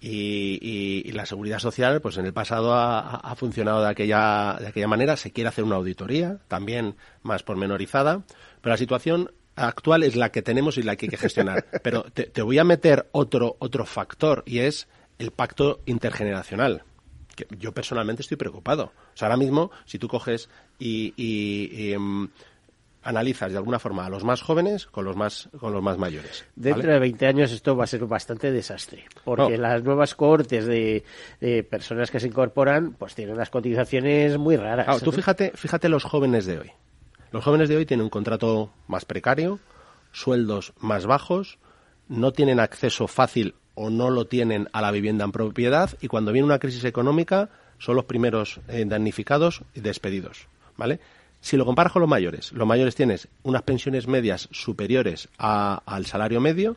[0.00, 5.16] y, la seguridad social, pues en el pasado ha, funcionado de aquella, de aquella manera.
[5.16, 8.22] Se quiere hacer una auditoría, también más pormenorizada,
[8.60, 11.66] pero la situación actual es la que tenemos y la que hay que gestionar.
[11.82, 14.86] Pero te, voy a meter otro, otro factor y es
[15.18, 16.84] el pacto intergeneracional.
[17.34, 18.84] Que yo personalmente estoy preocupado.
[18.84, 22.28] O sea, ahora mismo, si tú coges y, y em,
[23.08, 26.44] analizas de alguna forma a los más jóvenes con los más con los más mayores.
[26.54, 31.04] Dentro de 20 años esto va a ser bastante desastre, porque las nuevas cohortes de,
[31.68, 35.02] personas que se incorporan pues tienen unas cotizaciones muy raras.
[35.02, 36.70] tú fíjate, fíjate los jóvenes de hoy.
[37.32, 39.58] Los jóvenes de hoy tienen un contrato más precario,
[40.12, 41.58] sueldos más bajos,
[42.08, 46.32] no tienen acceso fácil o no lo tienen a la vivienda en propiedad y cuando
[46.32, 47.48] viene una crisis económica
[47.78, 51.00] son los primeros eh, damnificados y despedidos, ¿vale?
[51.40, 56.40] Si lo comparas con los mayores, los mayores tienes unas pensiones medias superiores al salario
[56.40, 56.76] medio,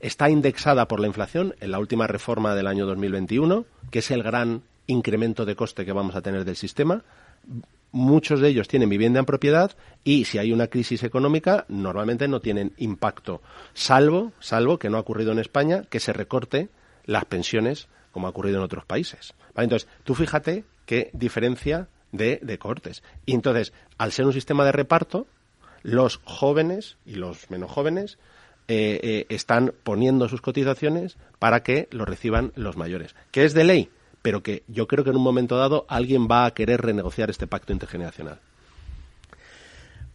[0.00, 4.22] está indexada por la inflación en la última reforma del año 2021, que es el
[4.22, 7.04] gran incremento de coste que vamos a tener del sistema.
[7.92, 9.72] Muchos de ellos tienen vivienda en propiedad
[10.02, 13.42] y si hay una crisis económica normalmente no tienen impacto,
[13.74, 16.68] salvo, salvo que no ha ocurrido en España, que se recorte
[17.04, 19.34] las pensiones como ha ocurrido en otros países.
[19.56, 23.02] Entonces, tú fíjate qué diferencia de, de cortes.
[23.26, 25.26] Y entonces, al ser un sistema de reparto,
[25.82, 28.18] los jóvenes y los menos jóvenes
[28.68, 33.14] eh, eh, están poniendo sus cotizaciones para que lo reciban los mayores.
[33.30, 33.90] Que es de ley,
[34.22, 37.46] pero que yo creo que en un momento dado alguien va a querer renegociar este
[37.46, 38.38] pacto intergeneracional.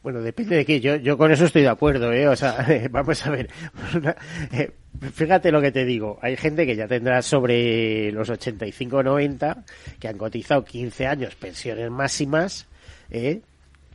[0.02, 0.80] Bueno, depende de qué.
[0.80, 2.30] Yo, yo con eso estoy de acuerdo, ¿eh?
[2.30, 3.50] O sea, vamos a ver.
[4.54, 4.72] Eh,
[5.14, 6.20] fíjate lo que te digo.
[6.22, 9.64] Hay gente que ya tendrá sobre los 85 o 90
[10.00, 12.68] que han cotizado 15 años pensiones máximas,
[13.10, 13.42] ¿eh?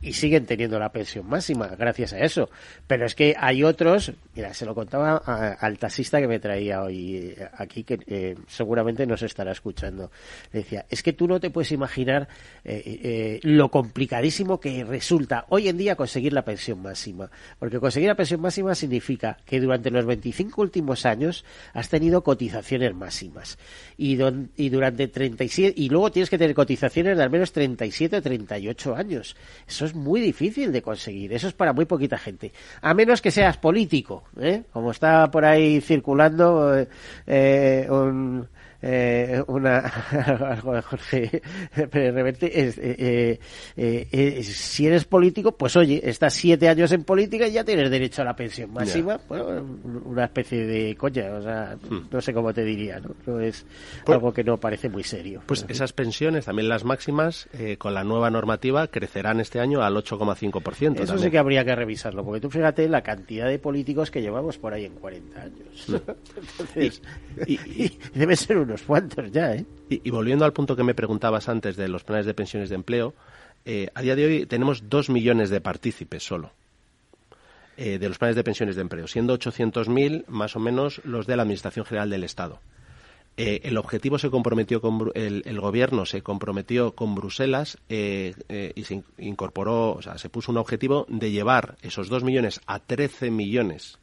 [0.03, 2.49] Y siguen teniendo la pensión máxima gracias a eso.
[2.87, 7.15] Pero es que hay otros, mira, se lo contaba al taxista que me traía hoy
[7.15, 10.11] eh, aquí, que eh, seguramente nos estará escuchando.
[10.51, 12.27] Le decía, es que tú no te puedes imaginar
[12.65, 17.31] eh, lo complicadísimo que resulta hoy en día conseguir la pensión máxima.
[17.57, 22.93] Porque conseguir la pensión máxima significa que durante los 25 últimos años has tenido cotizaciones
[22.93, 23.57] máximas.
[23.97, 24.19] Y,
[24.57, 28.95] y durante 37, y luego tienes que tener cotizaciones de al menos 37 o 38
[28.95, 29.35] años.
[29.65, 31.33] Eso es muy difícil de conseguir.
[31.33, 32.51] Eso es para muy poquita gente.
[32.81, 34.63] A menos que seas político, ¿eh?
[34.71, 36.87] Como está por ahí circulando eh,
[37.27, 38.47] eh un
[38.83, 39.89] eh, una
[40.83, 41.41] Jorge
[41.73, 43.39] Reverte es, eh,
[43.77, 47.89] eh, eh, si eres político pues oye estás siete años en política y ya tienes
[47.89, 49.19] derecho a la pensión máxima.
[49.29, 49.65] Bueno,
[50.05, 52.09] una especie de coña o sea hmm.
[52.11, 53.65] no sé cómo te diría no, es
[54.05, 55.41] pues algo que no parece muy serio.
[55.45, 60.99] pues esas pensiones también las máximas con la nueva normativa crecerán este año al 8,5%
[60.99, 64.57] eso sí que habría que revisarlo porque tú fíjate la cantidad de políticos que llevamos
[64.57, 65.85] por ahí en 40 años.
[65.87, 65.95] Hmm.
[66.59, 67.01] Entonces,
[67.47, 69.65] y, debe ser ¿eh?
[69.89, 73.13] Y, volviendo al punto que me preguntabas antes de los planes de pensiones de empleo,
[73.65, 76.51] eh, a día de hoy tenemos dos millones de partícipes solo.
[77.75, 81.35] Eh, de los planes de pensiones de empleo, siendo 800.000 más o menos los de
[81.35, 82.59] la Administración General del Estado.
[83.35, 89.93] El objetivo se comprometió con el, el, gobierno se comprometió con Bruselas y se incorporó,
[89.93, 93.97] o sea, se puso un objetivo de llevar esos dos millones a 13 millones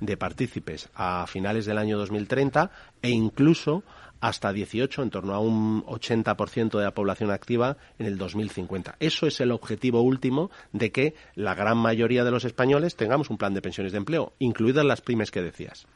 [0.00, 2.70] de partícipes a finales del año 2030
[3.02, 3.82] e incluso
[4.24, 8.96] hasta 18, en torno a un 80% de la población activa en el 2050.
[8.98, 13.36] Eso es el objetivo último de que la gran mayoría de los españoles tengamos un
[13.36, 15.86] plan de pensiones de empleo, incluidas las pymes que decías.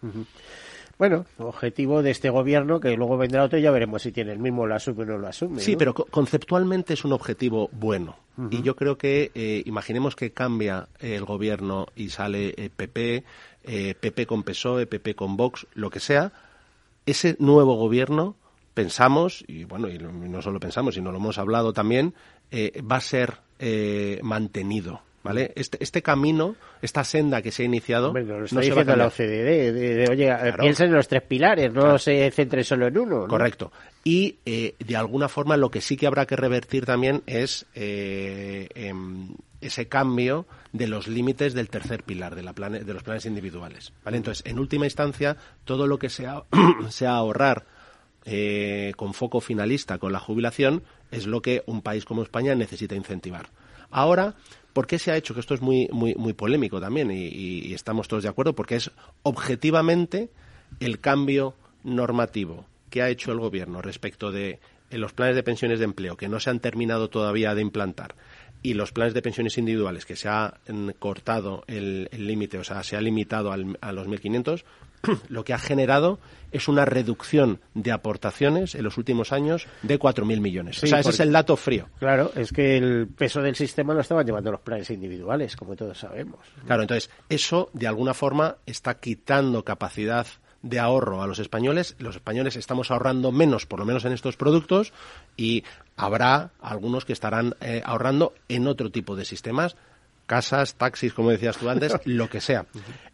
[0.99, 4.41] Bueno, objetivo de este gobierno, que luego vendrá otro y ya veremos si tiene el
[4.41, 5.63] mismo, lo asume o no lo asume.
[5.63, 8.17] Sí, pero conceptualmente es un objetivo bueno.
[8.51, 13.25] Y yo creo que, eh, imaginemos que cambia el gobierno y sale PP,
[14.01, 16.31] PP eh, con PSOE, PP con Vox, lo que sea,
[17.11, 18.37] ese nuevo gobierno
[18.75, 22.15] pensamos, y bueno, y no solo pensamos, sino lo hemos hablado también,
[22.51, 25.03] eh, va a ser eh, mantenido.
[25.21, 25.53] ¿Vale?
[25.57, 28.15] Este, este camino, esta senda que se ha iniciado.
[28.15, 32.63] no está diciendo la OCDE, de, oye, piensa en los tres pilares, no se centre
[32.63, 33.27] solo en uno.
[33.27, 33.73] Correcto.
[34.05, 39.89] Y de alguna forma lo que sí que habrá que revertir también es em, ese
[39.89, 43.93] cambio de los límites del tercer pilar de, la de los planes individuales.
[44.07, 46.45] Entonces, en última instancia, todo lo que sea,
[46.91, 47.67] sea ahorrar
[48.25, 52.95] eh, con foco finalista con la jubilación es lo que un país como España necesita
[52.95, 53.49] incentivar.
[53.91, 54.35] Ahora,
[54.73, 55.35] ¿por qué se ha hecho?
[55.35, 58.77] Que esto es muy, muy, muy polémico también y, y estamos todos de acuerdo, porque
[58.77, 58.91] es
[59.23, 60.31] objetivamente
[60.81, 61.55] el cambio
[61.85, 66.29] normativo que ha hecho el Gobierno respecto de los planes de pensiones de empleo que
[66.29, 68.15] no se han terminado todavía de implantar
[68.63, 72.83] y los planes de pensiones individuales que se ha mm, cortado el límite, o sea,
[72.83, 74.65] se ha limitado al, a los 1.500,
[75.29, 76.19] lo que ha generado
[76.51, 80.83] es una reducción de aportaciones en los últimos años de 4.000 millones.
[80.83, 81.89] o sea, ese es el dato frío.
[81.99, 85.99] Claro, es que el peso del sistema lo estaban llevando los planes individuales, como todos
[85.99, 86.41] sabemos.
[86.67, 90.27] Claro, entonces, eso de alguna forma está quitando capacidad
[90.63, 91.95] de ahorro a los españoles.
[91.99, 94.93] Los españoles estamos ahorrando menos, por lo menos en estos productos,
[95.37, 95.65] y
[95.97, 99.77] habrá algunos que estarán eh, ahorrando en otro tipo de sistemas,
[100.27, 102.67] casas, taxis, como decías tú antes, lo que sea.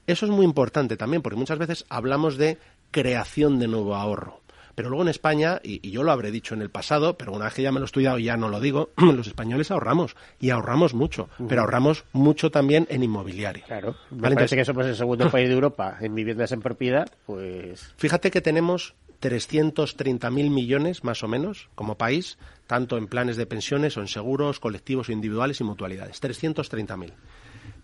[0.07, 2.59] Eso es muy importante también, porque muchas veces hablamos de
[2.91, 4.44] creación de nuevo ahorro.
[4.75, 7.55] Pero luego en España, y, yo lo habré dicho en el pasado, pero una vez
[7.55, 10.51] que ya me lo he estudiado y ya no lo digo, los españoles ahorramos y
[10.51, 13.65] ahorramos mucho, pero ahorramos mucho también en inmobiliario.
[13.67, 17.95] Claro, me parece que somos el segundo país de Europa en viviendas en propiedad, pues...
[17.97, 23.97] Fíjate que tenemos 330.000 millones, más o menos, como país, tanto en planes de pensiones
[23.97, 26.23] o en seguros colectivos o individuales y mutualidades.
[26.23, 27.13] 330.000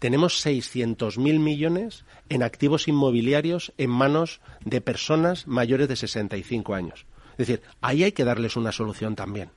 [0.01, 7.07] tenemos 600.000 millones en activos inmobiliarios en manos de personas mayores de 65 años.
[7.33, 9.51] Es decir, ahí hay que darles una solución también.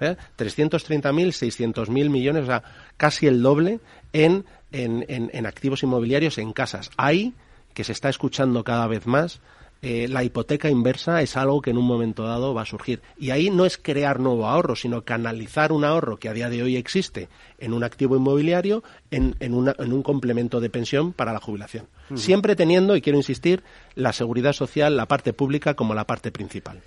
[0.00, 0.16] ¿eh?
[0.38, 2.62] 330.000, 600.000 millones, o sea,
[2.96, 3.80] casi el doble
[4.12, 6.90] en, en, en activos inmobiliarios en casas.
[6.96, 7.34] Ahí
[7.74, 9.40] que se está escuchando cada vez más
[9.80, 13.00] eh, la hipoteca inversa es algo que en un momento dado va a surgir.
[13.16, 16.62] Y ahí no es crear nuevo ahorro, sino canalizar un ahorro que a día de
[16.62, 21.86] hoy existe en un activo inmobiliario en, en, un complemento de pensión para la jubilación.
[22.14, 23.62] Siempre teniendo, y quiero insistir,
[23.94, 26.80] la seguridad social, la parte pública como la parte principal.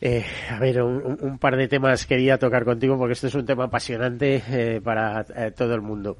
[0.00, 3.64] Eh, a ver, un, par de temas quería tocar contigo porque este es un tema
[3.64, 5.24] apasionante eh, para
[5.56, 6.16] todo el mundo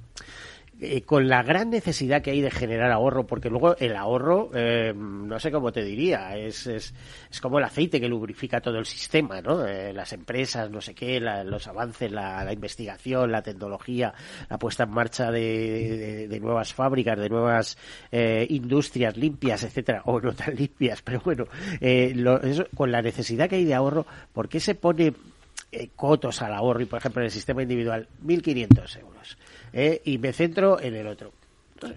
[0.80, 4.92] eh, con la gran necesidad que hay de generar ahorro, porque luego el ahorro, eh,
[4.94, 6.94] no sé cómo te diría, es, es,
[7.30, 9.66] es, como el aceite que lubrifica todo el sistema, ¿no?
[9.66, 14.14] Eh, las empresas, no sé qué, la, los avances, la, investigación, la tecnología,
[14.48, 17.76] la puesta en marcha de, de, nuevas fábricas, de nuevas
[18.12, 21.46] eh, industrias limpias, etcétera, o no tan limpias, pero bueno,
[21.80, 25.12] eh, lo, eso, con la necesidad que hay de ahorro, ¿por qué se pone
[25.96, 29.36] cotos al ahorro y, por ejemplo, en el sistema individual, 1.500 euros?
[29.72, 31.32] Eh, y me centro en el otro.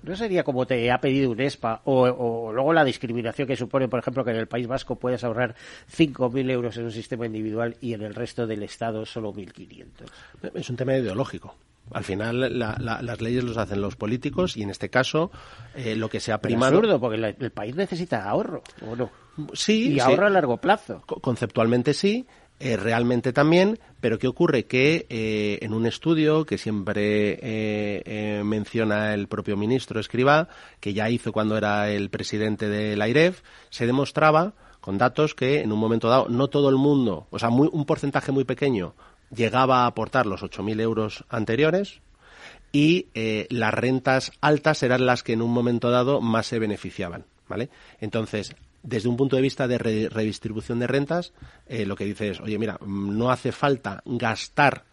[0.04, 3.88] ¿No sería como te ha pedido un ESPA o, o, luego la discriminación que supone,
[3.88, 5.56] por ejemplo, que en el País Vasco puedes ahorrar
[5.92, 9.86] 5.000 euros en un sistema individual y en el resto del Estado solo 1.500?
[10.54, 11.56] Es un tema ideológico.
[11.92, 15.32] Al final la, la, las leyes los hacen los políticos y en este caso
[15.76, 16.74] eh, lo que se ha primado...
[16.74, 19.10] Es absurdo, porque la, el país necesita ahorro, ¿o no?
[19.54, 19.94] Sí.
[19.94, 20.28] Y ahorro sí.
[20.28, 21.02] a largo plazo.
[21.06, 22.28] Conceptualmente sí,
[22.64, 24.66] eh, realmente también, pero ¿qué ocurre?
[24.66, 30.48] Que eh, en un estudio que siempre eh, menciona el propio ministro Escribá,
[30.80, 33.42] que ya hizo cuando era el presidente de la IREF,
[33.72, 37.50] se demostraba con datos que en un momento dado no todo el mundo, o sea,
[37.50, 38.94] muy, un porcentaje muy pequeño
[39.36, 42.02] llegaba a aportar los 8.000 euros anteriores,
[42.74, 43.08] y
[43.50, 47.70] las rentas altas eran las que en un momento dado más se beneficiaban, ¿vale?
[48.00, 51.34] Entonces, desde un punto de vista de re redistribución de rentas,
[51.68, 54.84] eh, lo que dice es, oye, mira, no hace falta gastar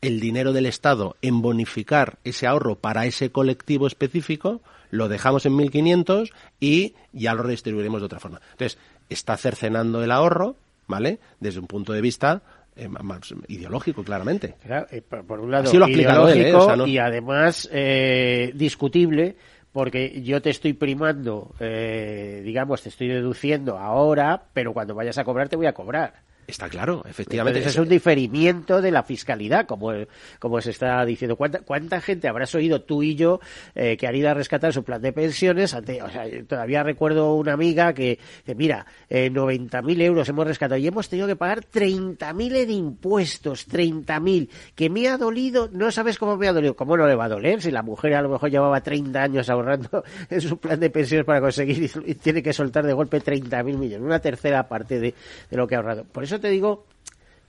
[0.00, 5.54] el dinero del Estado en bonificar ese ahorro para ese colectivo específico, lo dejamos en
[5.54, 8.40] 1.500 y ya lo redistribuiremos de otra forma.
[8.52, 8.78] Entonces,
[9.08, 11.18] está cercenando el ahorro, ¿vale?
[11.40, 12.42] Desde un punto de vista
[12.76, 14.54] eh, más ideológico, claramente.
[14.62, 16.54] Claro, eh, por, un lado, Así lo ideológico él, ¿eh?
[16.54, 16.86] o sea, no...
[16.86, 19.36] y además eh, discutible
[19.76, 25.24] porque yo te estoy primando, eh, digamos, te estoy deduciendo ahora, pero cuando vayas a
[25.24, 26.25] cobrar te voy a cobrar.
[26.46, 27.58] Está claro, efectivamente.
[27.58, 29.92] Entonces es un diferimiento de la fiscalidad, como,
[30.38, 31.36] como se está diciendo.
[31.36, 33.40] ¿Cuánta, ¿Cuánta gente habrás oído tú y yo
[33.74, 35.74] eh, que han ido a rescatar su plan de pensiones?
[35.74, 40.78] Ante, o sea, todavía recuerdo una amiga que dice, mira, eh, 90.000 euros hemos rescatado
[40.78, 46.16] y hemos tenido que pagar 30.000 en impuestos, 30.000, que me ha dolido, no sabes
[46.16, 46.76] cómo me ha dolido.
[46.76, 47.60] ¿Cómo no le va a doler?
[47.60, 51.26] Si la mujer a lo mejor llevaba 30 años ahorrando en su plan de pensiones
[51.26, 55.14] para conseguir y tiene que soltar de golpe 30.000 millones, una tercera parte de,
[55.50, 56.04] de lo que ha ahorrado.
[56.04, 56.86] Por eso te digo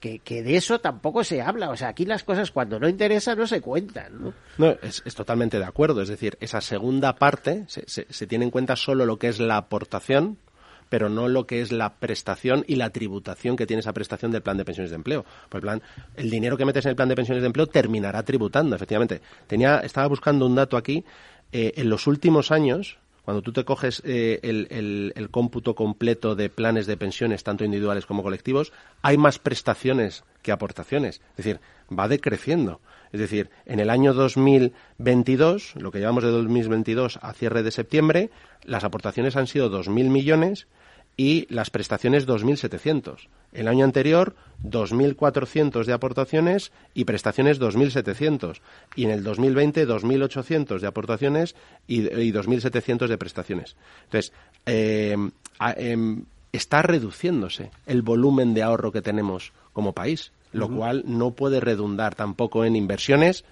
[0.00, 1.70] que, de eso tampoco se habla.
[1.70, 4.34] O sea, aquí las cosas cuando no interesan no se cuentan.
[4.56, 6.02] No, es, totalmente de acuerdo.
[6.02, 10.38] Es decir, esa segunda parte se, tiene en cuenta solo lo que es la aportación,
[10.88, 14.42] pero no lo que es la prestación y la tributación que tiene esa prestación del
[14.42, 15.24] plan de pensiones de empleo.
[15.48, 15.82] Pues el plan,
[16.16, 19.20] el dinero que metes en el plan de pensiones de empleo terminará tributando, efectivamente.
[19.46, 21.04] Tenía, estaba buscando un dato aquí.
[21.50, 22.98] Eh, en los últimos años,
[23.28, 27.62] cuando tú te coges eh, el, el, el, cómputo completo de planes de pensiones, tanto
[27.62, 28.72] individuales como colectivos,
[29.02, 31.20] hay más prestaciones que aportaciones.
[31.32, 31.60] Es decir,
[31.92, 32.80] va decreciendo.
[33.12, 38.30] Es decir, en el año 2022, lo que llevamos de 2022 a cierre de septiembre,
[38.64, 40.66] las aportaciones han sido 2.000 millones
[41.18, 43.28] y las prestaciones 2.700.
[43.52, 48.60] El año anterior, 2.400 de aportaciones y prestaciones 2.700.
[48.94, 51.56] Y en el 2020, 2.800 de aportaciones
[51.88, 53.76] y, y 2.700 de prestaciones.
[54.04, 54.32] Entonces,
[54.64, 55.16] eh,
[55.76, 56.16] eh,
[56.52, 60.76] está reduciéndose el volumen de ahorro que tenemos como país, lo uh -huh.
[60.76, 63.44] cual no puede redundar tampoco en inversiones,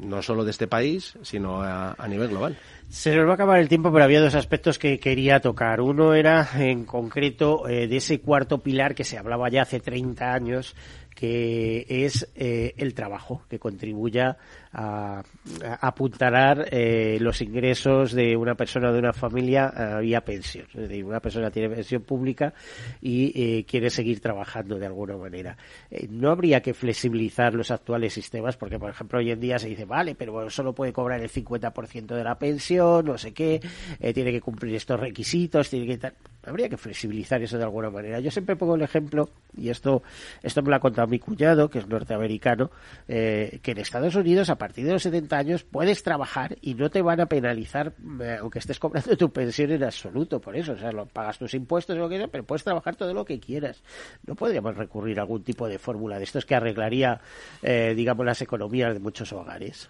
[0.00, 2.56] no solo de este país, sino a, nivel global.
[2.88, 5.80] Se nos va a acabar el tiempo, pero había dos aspectos que quería tocar.
[5.80, 10.32] Uno era, en concreto, eh, de ese cuarto pilar que se hablaba ya hace 30
[10.32, 10.74] años,
[11.14, 14.36] que es eh, el trabajo, que contribuya
[14.72, 15.22] a,
[15.64, 20.66] a apuntalar eh, los ingresos de una persona de una familia uh, vía pensión.
[20.74, 22.52] Es decir, una persona tiene pensión pública
[23.00, 25.56] y eh, quiere seguir trabajando de alguna manera.
[25.90, 29.68] Eh, no habría que flexibilizar los actuales sistemas, porque, por ejemplo, hoy en día se
[29.68, 33.60] dice, vale, pero bueno, solo puede cobrar el 50% de la pensión, no sé qué,
[34.00, 36.14] eh, tiene que cumplir estos requisitos, tiene que tal.
[36.44, 38.20] Habría que flexibilizar eso de alguna manera.
[38.20, 40.02] Yo siempre pongo el ejemplo, y esto,
[40.42, 42.70] esto me lo ha contado mi cuñado, que es norteamericano,
[43.06, 47.02] eh, que en Estados Unidos, partir de los 70 años, puedes trabajar y no te
[47.02, 50.72] van a penalizar, eh, aunque estés cobrando tu pensión en absoluto por eso.
[50.72, 53.40] O sea, lo, pagas tus impuestos lo que sea, pero puedes trabajar todo lo que
[53.40, 53.82] quieras.
[54.26, 57.20] No podríamos recurrir a algún tipo de fórmula de estos que arreglaría,
[57.62, 59.88] eh, digamos, las economías de muchos hogares.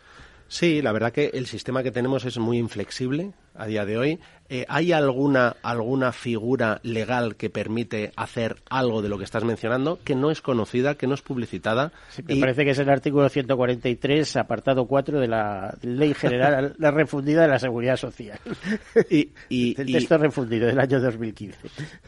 [0.49, 4.19] Sí, la verdad que el sistema que tenemos es muy inflexible a día de hoy.
[4.49, 9.99] Eh, ¿Hay alguna, alguna figura legal que permite hacer algo de lo que estás mencionando
[10.03, 11.93] que no es conocida, que no es publicitada?
[12.09, 12.41] Sí, me y...
[12.41, 17.49] parece que es el artículo 143, apartado 4 de la Ley General, la refundida de
[17.49, 18.39] la Seguridad Social.
[19.11, 21.59] Y, y, el texto y, refundido del año 2015.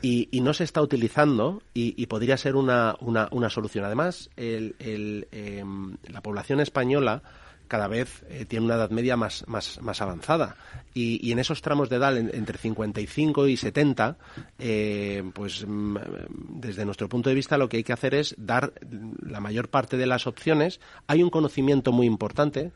[0.02, 3.84] Y, y no se está utilizando y, podría ser una, una, una, solución.
[3.84, 5.62] Además, el, el, eh,
[6.08, 7.22] la población española
[7.70, 10.56] cada vez eh, tiene una edad media más, más, más avanzada.
[10.92, 14.16] Y, en esos tramos de edad, entre 55 y 70,
[14.58, 15.96] eh, pues mm,
[16.48, 18.72] desde nuestro punto de vista lo que hay que hacer es dar
[19.22, 20.80] la mayor parte de las opciones.
[21.06, 22.72] Hay un conocimiento muy importante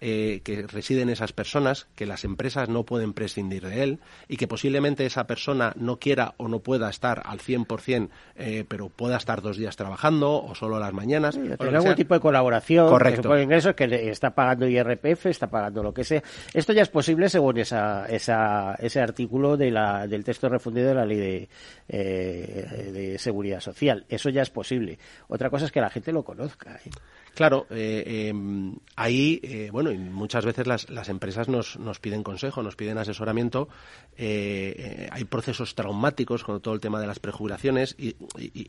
[0.00, 4.46] eh, que residen esas personas, que las empresas no pueden prescindir de él y que
[4.46, 9.42] posiblemente esa persona no quiera o no pueda estar al 100%, eh, pero pueda estar
[9.42, 11.34] dos días trabajando o solo las mañanas.
[11.34, 13.30] tener algún tipo de colaboración, Correcto.
[13.30, 16.22] que ingresos, que está pagando IRPF, está pagando lo que sea.
[16.54, 20.94] Esto ya es posible según esa, esa, ese artículo de la, del texto refundido de
[20.94, 21.48] la ley de,
[21.88, 24.04] eh, de seguridad social.
[24.08, 24.98] Eso ya es posible.
[25.28, 26.78] Otra cosa es que la gente lo conozca.
[26.84, 26.90] ¿eh?
[27.38, 32.64] Claro, eh, em, ahí, eh, bueno, y muchas veces las, empresas nos, nos, piden consejo,
[32.64, 33.68] nos piden asesoramiento.
[34.16, 38.16] Eh, hay procesos traumáticos con todo el tema de las prejubilaciones y,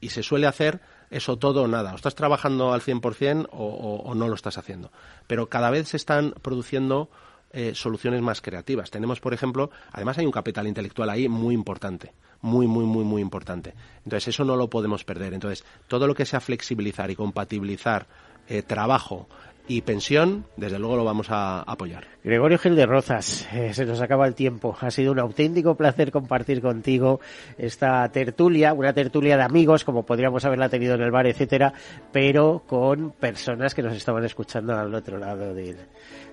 [0.09, 1.93] se suele hacer eso todo o nada.
[1.93, 4.91] O estás trabajando al 100% o, o, o no lo estás haciendo.
[5.25, 7.09] Pero cada vez se están produciendo
[7.73, 8.91] soluciones más creativas.
[8.91, 13.21] Tenemos, por ejemplo, además hay un capital intelectual ahí muy importante muy, muy, muy, muy
[13.21, 13.73] importante.
[14.03, 15.33] Entonces, eso no lo podemos perder.
[15.33, 18.07] Entonces, todo lo que sea flexibilizar y compatibilizar
[18.49, 19.27] eh, trabajo
[19.69, 22.07] y pensión, desde luego lo vamos a apoyar.
[22.23, 24.75] Gregorio Gil de Rozas, eh, se nos acaba el tiempo.
[24.81, 27.19] Ha sido un auténtico placer compartir contigo
[27.55, 31.71] esta tertulia, una tertulia de amigos, como podríamos haberla tenido en el bar, etcétera,
[32.11, 35.75] pero con personas que nos estaban escuchando al otro lado de,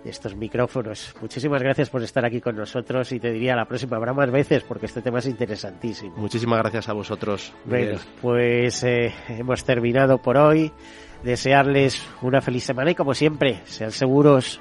[0.07, 1.14] estos micrófonos.
[1.21, 4.62] Muchísimas gracias por estar aquí con nosotros y te diría la próxima habrá más veces
[4.62, 6.17] porque este tema es interesantísimo.
[6.17, 7.53] Muchísimas gracias a vosotros.
[7.67, 10.73] Bueno, pues eh, hemos terminado por hoy
[11.23, 14.61] desearles una feliz semana y como siempre, sean seguros.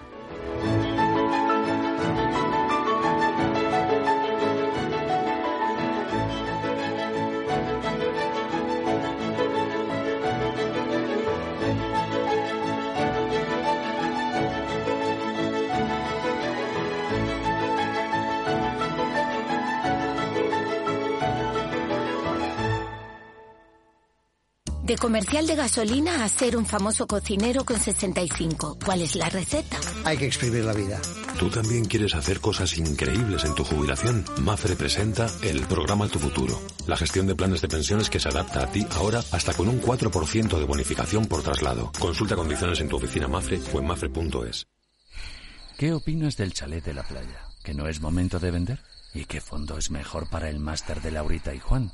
[25.16, 28.80] Comercial de gasolina a ser un famoso cocinero con 65.
[28.84, 29.78] ¿Cuál es la receta?
[30.04, 31.00] Hay que exprimir la vida.
[31.40, 34.26] ¿Tú también quieres hacer cosas increíbles en tu jubilación?
[34.42, 36.60] Mafre presenta el programa Tu Futuro.
[36.86, 39.82] La gestión de planes de pensiones que se adapta a ti ahora hasta con un
[39.82, 41.94] 4% de bonificación por traslado.
[41.98, 44.68] Consulta condiciones en tu oficina Mafre o en mafre.es.
[45.78, 47.40] ¿Qué opinas del chalet de la playa?
[47.64, 48.80] ¿Que no es momento de vender?
[49.14, 51.94] ¿Y qué fondo es mejor para el máster de Laurita y Juan?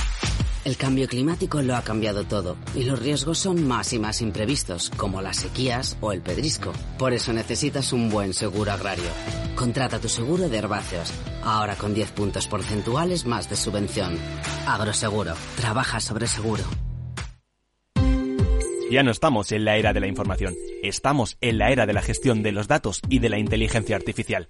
[0.63, 4.91] El cambio climático lo ha cambiado todo y los riesgos son más y más imprevistos,
[4.95, 6.71] como las sequías o el pedrisco.
[6.99, 9.09] Por eso necesitas un buen seguro agrario.
[9.55, 11.11] Contrata tu seguro de herbáceos,
[11.43, 14.19] ahora con 10 puntos porcentuales más de subvención.
[14.67, 16.63] Agroseguro, trabaja sobre seguro.
[18.91, 20.53] Ya no estamos en la era de la información,
[20.83, 24.49] estamos en la era de la gestión de los datos y de la inteligencia artificial.